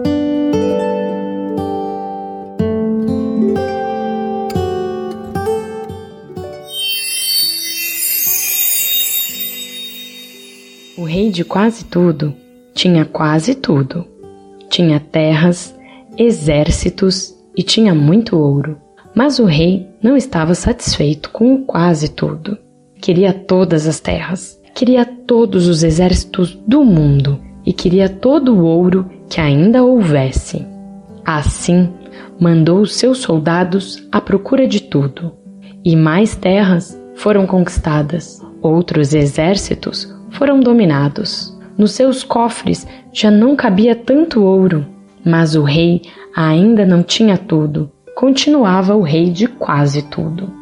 rei 11.23 11.31
de 11.31 11.45
quase 11.45 11.85
tudo 11.85 12.35
tinha 12.75 13.05
quase 13.05 13.55
tudo. 13.55 14.05
Tinha 14.69 14.99
terras, 14.99 15.79
exércitos 16.19 17.35
e 17.57 17.63
tinha 17.63 17.95
muito 17.95 18.37
ouro. 18.37 18.77
Mas 19.15 19.39
o 19.39 19.45
rei 19.45 19.87
não 20.03 20.17
estava 20.17 20.55
satisfeito 20.55 21.31
com 21.31 21.65
quase 21.65 22.09
tudo. 22.09 22.59
Queria 23.01 23.33
todas 23.33 23.87
as 23.87 24.01
terras, 24.01 24.61
queria 24.75 25.05
todos 25.05 25.69
os 25.69 25.83
exércitos 25.83 26.59
do 26.67 26.83
mundo, 26.85 27.39
e 27.67 27.73
queria 27.73 28.09
todo 28.09 28.55
o 28.55 28.65
ouro 28.65 29.09
que 29.29 29.41
ainda 29.41 29.85
houvesse. 29.85 30.67
Assim, 31.25 31.91
mandou 32.41 32.81
os 32.81 32.95
seus 32.95 33.19
soldados 33.19 34.03
à 34.11 34.21
procura 34.21 34.67
de 34.67 34.81
tudo, 34.81 35.33
e 35.85 35.95
mais 35.95 36.35
terras 36.35 36.99
foram 37.15 37.47
conquistadas. 37.47 38.41
Outros 38.63 39.13
exércitos 39.13 40.09
foram 40.43 40.59
dominados. 40.59 41.57
Nos 41.79 41.93
seus 41.93 42.25
cofres 42.25 42.85
já 43.13 43.31
não 43.31 43.55
cabia 43.55 43.95
tanto 43.95 44.43
ouro, 44.43 44.85
mas 45.25 45.55
o 45.55 45.63
rei 45.63 46.03
ainda 46.35 46.85
não 46.85 47.01
tinha 47.01 47.39
tudo. 47.39 47.89
Continuava 48.17 48.97
o 48.97 49.03
rei 49.03 49.31
de 49.31 49.47
quase 49.47 50.03
tudo. 50.03 50.53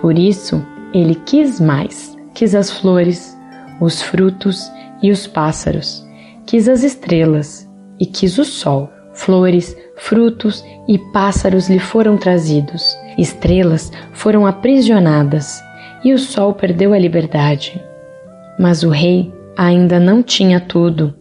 Por 0.00 0.18
isso, 0.18 0.64
ele 0.94 1.14
quis 1.14 1.60
mais. 1.60 2.16
Quis 2.32 2.54
as 2.54 2.70
flores, 2.70 3.36
os 3.78 4.00
frutos 4.00 4.72
e 5.02 5.10
os 5.10 5.26
pássaros. 5.26 6.02
Quis 6.46 6.66
as 6.66 6.82
estrelas 6.82 7.68
e 8.00 8.06
quis 8.06 8.38
o 8.38 8.46
sol. 8.46 8.88
Flores, 9.12 9.76
frutos 9.98 10.64
e 10.88 10.96
pássaros 11.12 11.68
lhe 11.68 11.78
foram 11.78 12.16
trazidos. 12.16 12.96
Estrelas 13.18 13.92
foram 14.10 14.46
aprisionadas 14.46 15.62
e 16.02 16.14
o 16.14 16.18
sol 16.18 16.54
perdeu 16.54 16.94
a 16.94 16.98
liberdade. 16.98 17.78
Mas 18.58 18.82
o 18.82 18.88
rei 18.88 19.32
ainda 19.56 20.00
não 20.00 20.22
tinha 20.22 20.58
tudo, 20.60 21.14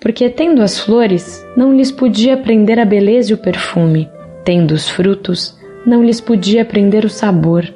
porque 0.00 0.30
tendo 0.30 0.62
as 0.62 0.78
flores, 0.78 1.46
não 1.56 1.76
lhes 1.76 1.92
podia 1.92 2.36
prender 2.36 2.78
a 2.78 2.84
beleza 2.84 3.30
e 3.30 3.34
o 3.34 3.38
perfume, 3.38 4.08
tendo 4.44 4.72
os 4.72 4.88
frutos, 4.88 5.58
não 5.86 6.02
lhes 6.02 6.20
podia 6.20 6.64
prender 6.64 7.04
o 7.04 7.10
sabor, 7.10 7.66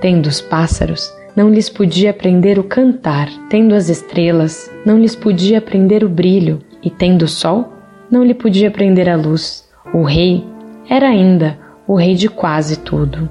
tendo 0.00 0.26
os 0.26 0.40
pássaros, 0.40 1.12
não 1.36 1.50
lhes 1.50 1.68
podia 1.68 2.14
prender 2.14 2.58
o 2.58 2.64
cantar, 2.64 3.28
tendo 3.50 3.74
as 3.74 3.90
estrelas, 3.90 4.72
não 4.86 4.98
lhes 4.98 5.14
podia 5.14 5.60
prender 5.60 6.02
o 6.02 6.08
brilho, 6.08 6.60
e 6.82 6.88
tendo 6.88 7.22
o 7.22 7.28
sol, 7.28 7.72
não 8.10 8.24
lhe 8.24 8.34
podia 8.34 8.70
prender 8.70 9.08
a 9.08 9.16
luz. 9.16 9.68
O 9.92 10.02
rei 10.02 10.44
era 10.88 11.08
ainda 11.08 11.58
o 11.86 11.94
rei 11.94 12.14
de 12.14 12.28
quase 12.28 12.78
tudo, 12.78 13.28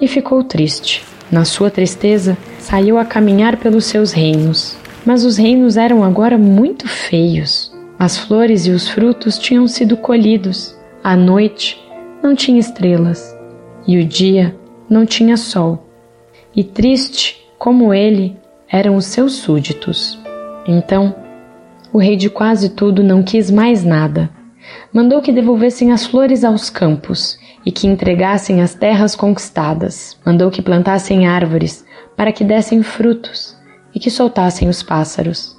e 0.00 0.08
ficou 0.08 0.42
triste. 0.42 1.11
Na 1.32 1.46
sua 1.46 1.70
tristeza, 1.70 2.36
saiu 2.58 2.98
a 2.98 3.06
caminhar 3.06 3.56
pelos 3.56 3.86
seus 3.86 4.12
reinos. 4.12 4.76
Mas 5.02 5.24
os 5.24 5.38
reinos 5.38 5.78
eram 5.78 6.04
agora 6.04 6.36
muito 6.36 6.86
feios. 6.86 7.72
As 7.98 8.18
flores 8.18 8.66
e 8.66 8.70
os 8.70 8.86
frutos 8.86 9.38
tinham 9.38 9.66
sido 9.66 9.96
colhidos. 9.96 10.76
A 11.02 11.16
noite 11.16 11.82
não 12.22 12.34
tinha 12.34 12.60
estrelas 12.60 13.34
e 13.88 13.98
o 13.98 14.04
dia 14.04 14.54
não 14.90 15.06
tinha 15.06 15.38
sol. 15.38 15.88
E 16.54 16.62
triste 16.62 17.42
como 17.58 17.94
ele 17.94 18.36
eram 18.68 18.96
os 18.96 19.06
seus 19.06 19.32
súditos. 19.32 20.18
Então, 20.68 21.14
o 21.90 21.98
rei 21.98 22.14
de 22.14 22.28
quase 22.28 22.68
tudo 22.68 23.02
não 23.02 23.22
quis 23.22 23.50
mais 23.50 23.82
nada. 23.82 24.28
Mandou 24.92 25.22
que 25.22 25.32
devolvessem 25.32 25.92
as 25.92 26.04
flores 26.04 26.44
aos 26.44 26.68
campos 26.68 27.38
e 27.64 27.70
que 27.70 27.86
entregassem 27.86 28.60
as 28.60 28.74
terras 28.74 29.14
conquistadas. 29.14 30.18
Mandou 30.24 30.50
que 30.50 30.62
plantassem 30.62 31.26
árvores 31.26 31.84
para 32.16 32.32
que 32.32 32.44
dessem 32.44 32.82
frutos 32.82 33.56
e 33.94 34.00
que 34.00 34.10
soltassem 34.10 34.68
os 34.68 34.82
pássaros. 34.82 35.56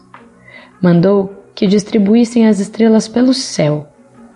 Mandou 0.82 1.44
que 1.56 1.68
distribuíssem 1.68 2.48
as 2.48 2.60
estrelas 2.60 3.08
pelo 3.08 3.34
céu 3.34 3.88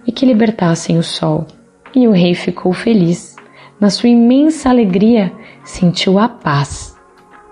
e 0.06 0.12
que 0.12 0.26
libertassem 0.26 0.98
o 0.98 1.04
sol. 1.04 1.46
E 1.94 2.08
o 2.08 2.12
rei 2.12 2.34
ficou 2.34 2.74
feliz. 2.74 3.36
Na 3.80 3.90
sua 3.90 4.10
imensa 4.10 4.70
alegria, 4.70 5.32
sentiu 5.64 6.18
a 6.20 6.30
paz. 6.30 6.96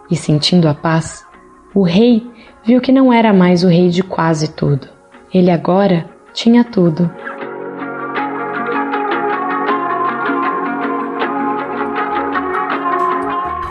E 0.09 0.15
sentindo 0.15 0.67
a 0.67 0.73
paz, 0.73 1.25
o 1.73 1.81
rei 1.81 2.25
viu 2.63 2.79
que 2.79 2.91
não 2.91 3.11
era 3.11 3.33
mais 3.33 3.63
o 3.63 3.67
rei 3.67 3.89
de 3.89 4.03
quase 4.03 4.53
tudo. 4.53 4.87
Ele 5.33 5.51
agora 5.51 6.09
tinha 6.33 6.63
tudo. 6.63 7.09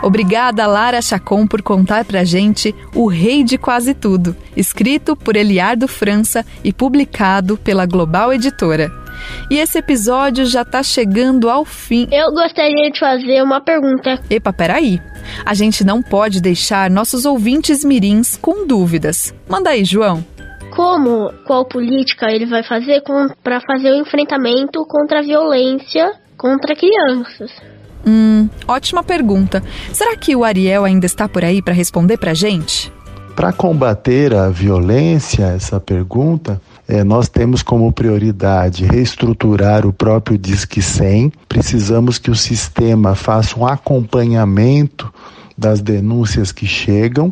Obrigada, 0.05 0.67
Lara 0.67 1.01
Chacon, 1.01 1.47
por 1.47 1.63
contar 1.63 2.05
pra 2.05 2.23
gente 2.23 2.75
O 2.93 3.07
Rei 3.07 3.43
de 3.43 3.57
Quase 3.57 3.95
Tudo, 3.95 4.35
escrito 4.55 5.15
por 5.15 5.35
Eliardo 5.35 5.87
França 5.87 6.45
e 6.63 6.71
publicado 6.71 7.57
pela 7.57 7.87
Global 7.87 8.31
Editora. 8.31 8.91
E 9.49 9.57
esse 9.57 9.79
episódio 9.79 10.45
já 10.45 10.63
tá 10.63 10.83
chegando 10.83 11.49
ao 11.49 11.65
fim. 11.65 12.07
Eu 12.11 12.31
gostaria 12.31 12.91
de 12.91 12.99
fazer 12.99 13.41
uma 13.41 13.59
pergunta. 13.59 14.19
Epa, 14.29 14.53
peraí. 14.53 15.01
A 15.43 15.55
gente 15.55 15.83
não 15.83 16.03
pode 16.03 16.39
deixar 16.39 16.87
nossos 16.91 17.25
ouvintes 17.25 17.83
mirins 17.83 18.37
com 18.37 18.67
dúvidas. 18.67 19.33
Manda 19.49 19.71
aí, 19.71 19.83
João. 19.83 20.23
Como, 20.75 21.33
qual 21.47 21.65
política 21.65 22.29
ele 22.29 22.45
vai 22.45 22.61
fazer 22.63 23.01
para 23.43 23.59
fazer 23.61 23.89
o 23.89 24.01
enfrentamento 24.01 24.85
contra 24.85 25.21
a 25.21 25.23
violência 25.23 26.11
contra 26.37 26.75
crianças? 26.75 27.49
Hum, 28.05 28.47
ótima 28.67 29.03
pergunta. 29.03 29.63
Será 29.91 30.15
que 30.15 30.35
o 30.35 30.43
Ariel 30.43 30.85
ainda 30.85 31.05
está 31.05 31.27
por 31.27 31.43
aí 31.43 31.61
para 31.61 31.73
responder 31.73 32.17
para 32.17 32.33
gente? 32.33 32.91
Para 33.35 33.51
combater 33.51 34.33
a 34.33 34.49
violência, 34.49 35.47
essa 35.47 35.79
pergunta, 35.79 36.61
é, 36.87 37.03
nós 37.03 37.27
temos 37.27 37.61
como 37.61 37.91
prioridade 37.91 38.85
reestruturar 38.85 39.85
o 39.85 39.91
próprio 39.91 40.37
Disque 40.37 40.81
100. 40.81 41.33
Precisamos 41.49 42.17
que 42.17 42.31
o 42.31 42.35
sistema 42.35 43.13
faça 43.13 43.59
um 43.59 43.65
acompanhamento 43.67 45.11
das 45.57 45.81
denúncias 45.81 46.51
que 46.51 46.67
chegam, 46.67 47.31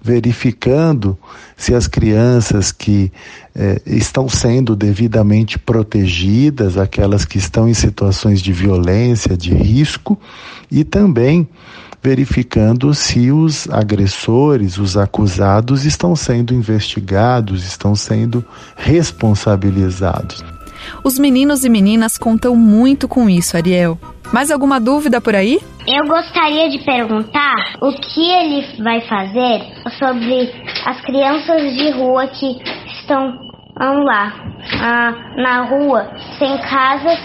verificando 0.00 1.18
se 1.56 1.74
as 1.74 1.86
crianças 1.86 2.70
que 2.70 3.10
eh, 3.54 3.80
estão 3.84 4.28
sendo 4.28 4.76
devidamente 4.76 5.58
protegidas, 5.58 6.76
aquelas 6.76 7.24
que 7.24 7.38
estão 7.38 7.68
em 7.68 7.74
situações 7.74 8.40
de 8.40 8.52
violência, 8.52 9.36
de 9.36 9.52
risco, 9.52 10.18
e 10.70 10.84
também 10.84 11.48
verificando 12.02 12.94
se 12.94 13.32
os 13.32 13.68
agressores, 13.68 14.78
os 14.78 14.96
acusados 14.96 15.84
estão 15.84 16.14
sendo 16.14 16.54
investigados, 16.54 17.66
estão 17.66 17.96
sendo 17.96 18.44
responsabilizados. 18.76 20.55
Os 21.04 21.18
meninos 21.18 21.64
e 21.64 21.68
meninas 21.68 22.18
contam 22.18 22.56
muito 22.56 23.08
com 23.08 23.28
isso, 23.28 23.56
Ariel. 23.56 23.98
Mais 24.32 24.50
alguma 24.50 24.80
dúvida 24.80 25.20
por 25.20 25.34
aí? 25.34 25.60
Eu 25.86 26.04
gostaria 26.06 26.68
de 26.68 26.78
perguntar 26.78 27.76
o 27.80 27.92
que 27.92 28.30
ele 28.30 28.82
vai 28.82 29.00
fazer 29.02 29.62
sobre 29.98 30.52
as 30.84 31.00
crianças 31.02 31.76
de 31.76 31.90
rua 31.90 32.26
que 32.26 32.58
estão 32.98 33.38
lá 33.78 34.32
ah, 34.80 35.14
na 35.36 35.62
rua, 35.62 36.10
sem 36.38 36.58
casa, 36.58 37.16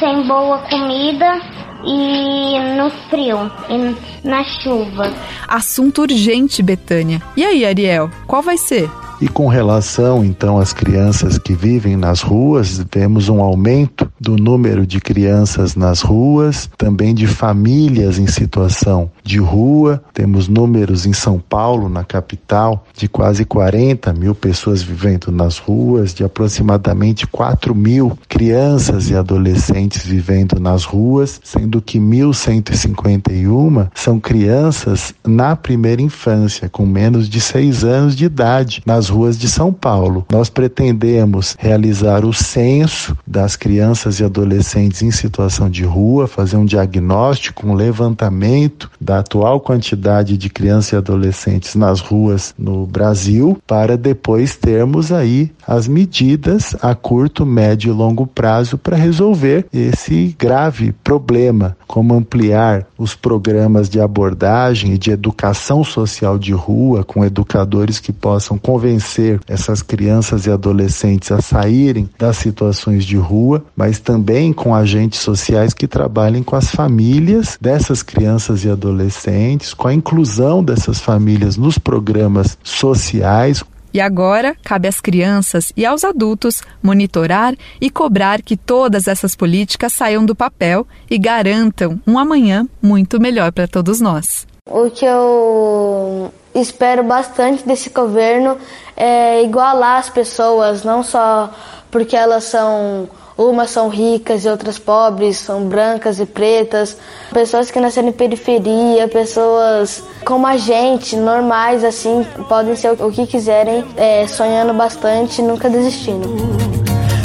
sem 0.00 0.26
boa 0.26 0.58
comida 0.58 1.40
e 1.86 2.76
no 2.76 2.90
frio 3.08 3.50
e 3.68 4.26
na 4.26 4.42
chuva. 4.44 5.12
Assunto 5.46 6.02
urgente, 6.02 6.62
Betânia. 6.62 7.22
E 7.36 7.44
aí, 7.44 7.64
Ariel, 7.64 8.10
qual 8.26 8.42
vai 8.42 8.56
ser? 8.56 8.90
E 9.20 9.28
com 9.28 9.46
relação 9.48 10.24
então 10.24 10.58
às 10.58 10.72
crianças 10.72 11.38
que 11.38 11.54
vivem 11.54 11.96
nas 11.96 12.20
ruas, 12.20 12.84
vemos 12.92 13.28
um 13.28 13.40
aumento 13.40 14.03
do 14.24 14.36
número 14.36 14.86
de 14.86 15.00
crianças 15.00 15.76
nas 15.76 16.00
ruas, 16.00 16.70
também 16.78 17.14
de 17.14 17.26
famílias 17.26 18.18
em 18.18 18.26
situação 18.26 19.10
de 19.22 19.38
rua. 19.38 20.02
Temos 20.14 20.48
números 20.48 21.04
em 21.04 21.12
São 21.12 21.38
Paulo, 21.38 21.90
na 21.90 22.02
capital, 22.02 22.86
de 22.96 23.06
quase 23.06 23.44
40 23.44 24.14
mil 24.14 24.34
pessoas 24.34 24.82
vivendo 24.82 25.30
nas 25.30 25.58
ruas, 25.58 26.14
de 26.14 26.24
aproximadamente 26.24 27.26
4 27.26 27.74
mil 27.74 28.18
crianças 28.26 29.10
e 29.10 29.14
adolescentes 29.14 30.04
vivendo 30.06 30.58
nas 30.58 30.84
ruas, 30.84 31.38
sendo 31.44 31.82
que 31.82 32.00
1.151 32.00 33.90
são 33.94 34.18
crianças 34.18 35.12
na 35.22 35.54
primeira 35.54 36.00
infância, 36.00 36.70
com 36.70 36.86
menos 36.86 37.28
de 37.28 37.40
6 37.40 37.84
anos 37.84 38.16
de 38.16 38.24
idade, 38.24 38.82
nas 38.86 39.10
ruas 39.10 39.38
de 39.38 39.48
São 39.48 39.70
Paulo. 39.70 40.24
Nós 40.32 40.48
pretendemos 40.48 41.54
realizar 41.58 42.24
o 42.24 42.32
censo 42.32 43.14
das 43.26 43.54
crianças 43.54 44.13
e 44.20 44.24
adolescentes 44.24 45.02
em 45.02 45.10
situação 45.10 45.68
de 45.68 45.84
rua, 45.84 46.26
fazer 46.26 46.56
um 46.56 46.64
diagnóstico, 46.64 47.66
um 47.66 47.74
levantamento 47.74 48.90
da 49.00 49.18
atual 49.18 49.60
quantidade 49.60 50.36
de 50.36 50.48
crianças 50.48 50.92
e 50.92 50.96
adolescentes 50.96 51.74
nas 51.74 52.00
ruas 52.00 52.54
no 52.58 52.86
Brasil, 52.86 53.58
para 53.66 53.96
depois 53.96 54.56
termos 54.56 55.12
aí 55.12 55.50
as 55.66 55.88
medidas 55.88 56.76
a 56.82 56.94
curto, 56.94 57.46
médio 57.46 57.92
e 57.92 57.96
longo 57.96 58.26
prazo 58.26 58.76
para 58.76 58.96
resolver 58.96 59.66
esse 59.72 60.34
grave 60.38 60.92
problema, 60.92 61.76
como 61.86 62.14
ampliar 62.14 62.86
os 62.98 63.14
programas 63.14 63.88
de 63.88 64.00
abordagem 64.00 64.94
e 64.94 64.98
de 64.98 65.10
educação 65.10 65.84
social 65.84 66.38
de 66.38 66.52
rua 66.52 67.04
com 67.04 67.24
educadores 67.24 68.00
que 68.00 68.12
possam 68.12 68.58
convencer 68.58 69.40
essas 69.48 69.82
crianças 69.82 70.46
e 70.46 70.50
adolescentes 70.50 71.30
a 71.32 71.40
saírem 71.40 72.08
das 72.18 72.36
situações 72.36 73.04
de 73.04 73.16
rua, 73.16 73.64
mas 73.76 73.98
também 74.04 74.52
com 74.52 74.74
agentes 74.74 75.20
sociais 75.20 75.72
que 75.72 75.88
trabalhem 75.88 76.42
com 76.42 76.54
as 76.54 76.70
famílias 76.70 77.58
dessas 77.60 78.02
crianças 78.02 78.64
e 78.64 78.70
adolescentes, 78.70 79.72
com 79.72 79.88
a 79.88 79.94
inclusão 79.94 80.62
dessas 80.62 81.00
famílias 81.00 81.56
nos 81.56 81.78
programas 81.78 82.58
sociais, 82.62 83.64
E 83.94 84.00
agora 84.00 84.56
cabe 84.64 84.88
às 84.88 85.00
crianças 85.00 85.72
e 85.76 85.86
aos 85.86 86.02
adultos 86.02 86.62
monitorar 86.82 87.54
e 87.80 87.88
cobrar 87.88 88.42
que 88.42 88.56
todas 88.56 89.06
essas 89.06 89.36
políticas 89.36 89.92
saiam 89.92 90.26
do 90.26 90.34
papel 90.34 90.84
e 91.08 91.16
garantam 91.16 92.00
um 92.04 92.18
amanhã 92.18 92.66
muito 92.82 93.20
melhor 93.20 93.52
para 93.52 93.68
todos 93.68 94.00
nós. 94.00 94.48
O 94.68 94.90
que 94.90 95.04
eu 95.04 96.34
espero 96.52 97.04
bastante 97.04 97.64
desse 97.64 97.90
governo 97.90 98.58
é 98.96 99.44
igualar 99.44 100.00
as 100.00 100.10
pessoas, 100.10 100.82
não 100.82 101.04
só 101.04 101.54
porque 101.88 102.16
elas 102.16 102.42
são 102.42 103.08
umas 103.36 103.70
são 103.70 103.88
ricas 103.88 104.44
e 104.44 104.48
outras 104.48 104.78
pobres, 104.78 105.36
são 105.38 105.64
brancas 105.64 106.20
e 106.20 106.26
pretas, 106.26 106.96
pessoas 107.32 107.70
que 107.70 107.80
nasceram 107.80 108.08
em 108.08 108.12
periferia, 108.12 109.08
pessoas 109.08 110.02
como 110.24 110.46
a 110.46 110.56
gente, 110.56 111.16
normais 111.16 111.84
assim, 111.84 112.24
podem 112.48 112.76
ser 112.76 112.92
o 112.92 113.10
que 113.10 113.26
quiserem, 113.26 113.84
é, 113.96 114.26
sonhando 114.26 114.72
bastante, 114.72 115.42
nunca 115.42 115.68
desistindo. 115.68 116.28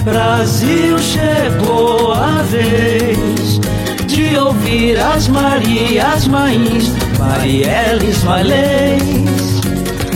Brasil 0.03 0.97
chegou 0.97 2.13
a 2.13 2.41
vez 2.43 3.59
de 4.07 4.37
ouvir 4.37 4.99
as 4.99 5.27
Marias 5.27 6.27
Mães, 6.27 6.85
Marielles 7.19 8.23
Malês, 8.23 9.61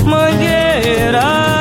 Mangueira. 0.03 1.52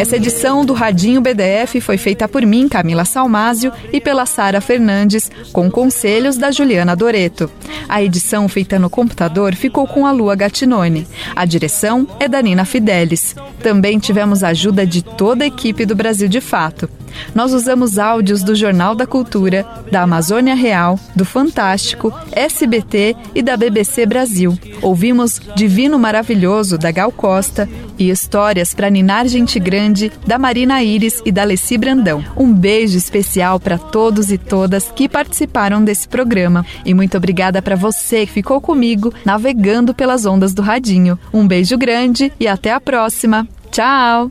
Essa 0.00 0.16
edição 0.16 0.64
do 0.64 0.72
Radinho 0.72 1.20
BDF 1.20 1.78
foi 1.78 1.98
feita 1.98 2.26
por 2.26 2.40
mim, 2.46 2.70
Camila 2.70 3.04
Salmásio, 3.04 3.70
e 3.92 4.00
pela 4.00 4.24
Sara 4.24 4.58
Fernandes, 4.58 5.30
com 5.52 5.70
conselhos 5.70 6.38
da 6.38 6.50
Juliana 6.50 6.96
Doreto. 6.96 7.50
A 7.86 8.02
edição 8.02 8.48
feita 8.48 8.78
no 8.78 8.88
computador 8.88 9.54
ficou 9.54 9.86
com 9.86 10.06
a 10.06 10.10
Lua 10.10 10.34
Gatinone. 10.34 11.06
A 11.36 11.44
direção 11.44 12.08
é 12.18 12.26
da 12.26 12.40
Nina 12.40 12.64
Fidelis. 12.64 13.36
Também 13.62 13.98
tivemos 13.98 14.42
a 14.42 14.48
ajuda 14.48 14.86
de 14.86 15.02
toda 15.02 15.44
a 15.44 15.46
equipe 15.46 15.84
do 15.84 15.94
Brasil 15.94 16.28
de 16.28 16.40
Fato. 16.40 16.88
Nós 17.34 17.52
usamos 17.52 17.98
áudios 17.98 18.42
do 18.42 18.54
Jornal 18.54 18.94
da 18.94 19.06
Cultura, 19.06 19.66
da 19.90 20.02
Amazônia 20.02 20.54
Real, 20.54 20.98
do 21.14 21.24
Fantástico, 21.24 22.12
SBT 22.32 23.16
e 23.34 23.42
da 23.42 23.56
BBC 23.56 24.06
Brasil. 24.06 24.58
Ouvimos 24.82 25.40
Divino 25.54 25.98
Maravilhoso, 25.98 26.78
da 26.78 26.90
Gal 26.90 27.12
Costa, 27.12 27.68
e 28.00 28.08
histórias 28.08 28.72
para 28.72 28.88
Ninar 28.88 29.28
Gente 29.28 29.60
Grande, 29.60 30.10
da 30.26 30.38
Marina 30.38 30.82
Iris 30.82 31.22
e 31.24 31.30
da 31.30 31.44
Leci 31.44 31.76
Brandão. 31.76 32.24
Um 32.34 32.50
beijo 32.52 32.96
especial 32.96 33.60
para 33.60 33.76
todos 33.76 34.32
e 34.32 34.38
todas 34.38 34.90
que 34.90 35.06
participaram 35.08 35.84
desse 35.84 36.08
programa. 36.08 36.64
E 36.84 36.94
muito 36.94 37.16
obrigada 37.18 37.60
para 37.60 37.76
você 37.76 38.24
que 38.24 38.32
ficou 38.32 38.60
comigo 38.60 39.12
navegando 39.24 39.94
pelas 39.94 40.24
ondas 40.24 40.54
do 40.54 40.62
Radinho. 40.62 41.18
Um 41.32 41.46
beijo 41.46 41.76
grande 41.76 42.32
e 42.40 42.48
até 42.48 42.72
a 42.72 42.80
próxima. 42.80 43.46
Tchau! 43.70 44.30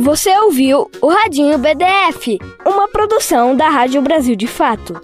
Você 0.00 0.34
ouviu 0.38 0.90
o 1.02 1.08
Radinho 1.08 1.58
BDF, 1.58 2.38
uma 2.64 2.88
produção 2.88 3.54
da 3.54 3.68
Rádio 3.68 4.00
Brasil 4.00 4.34
de 4.34 4.46
Fato. 4.46 4.98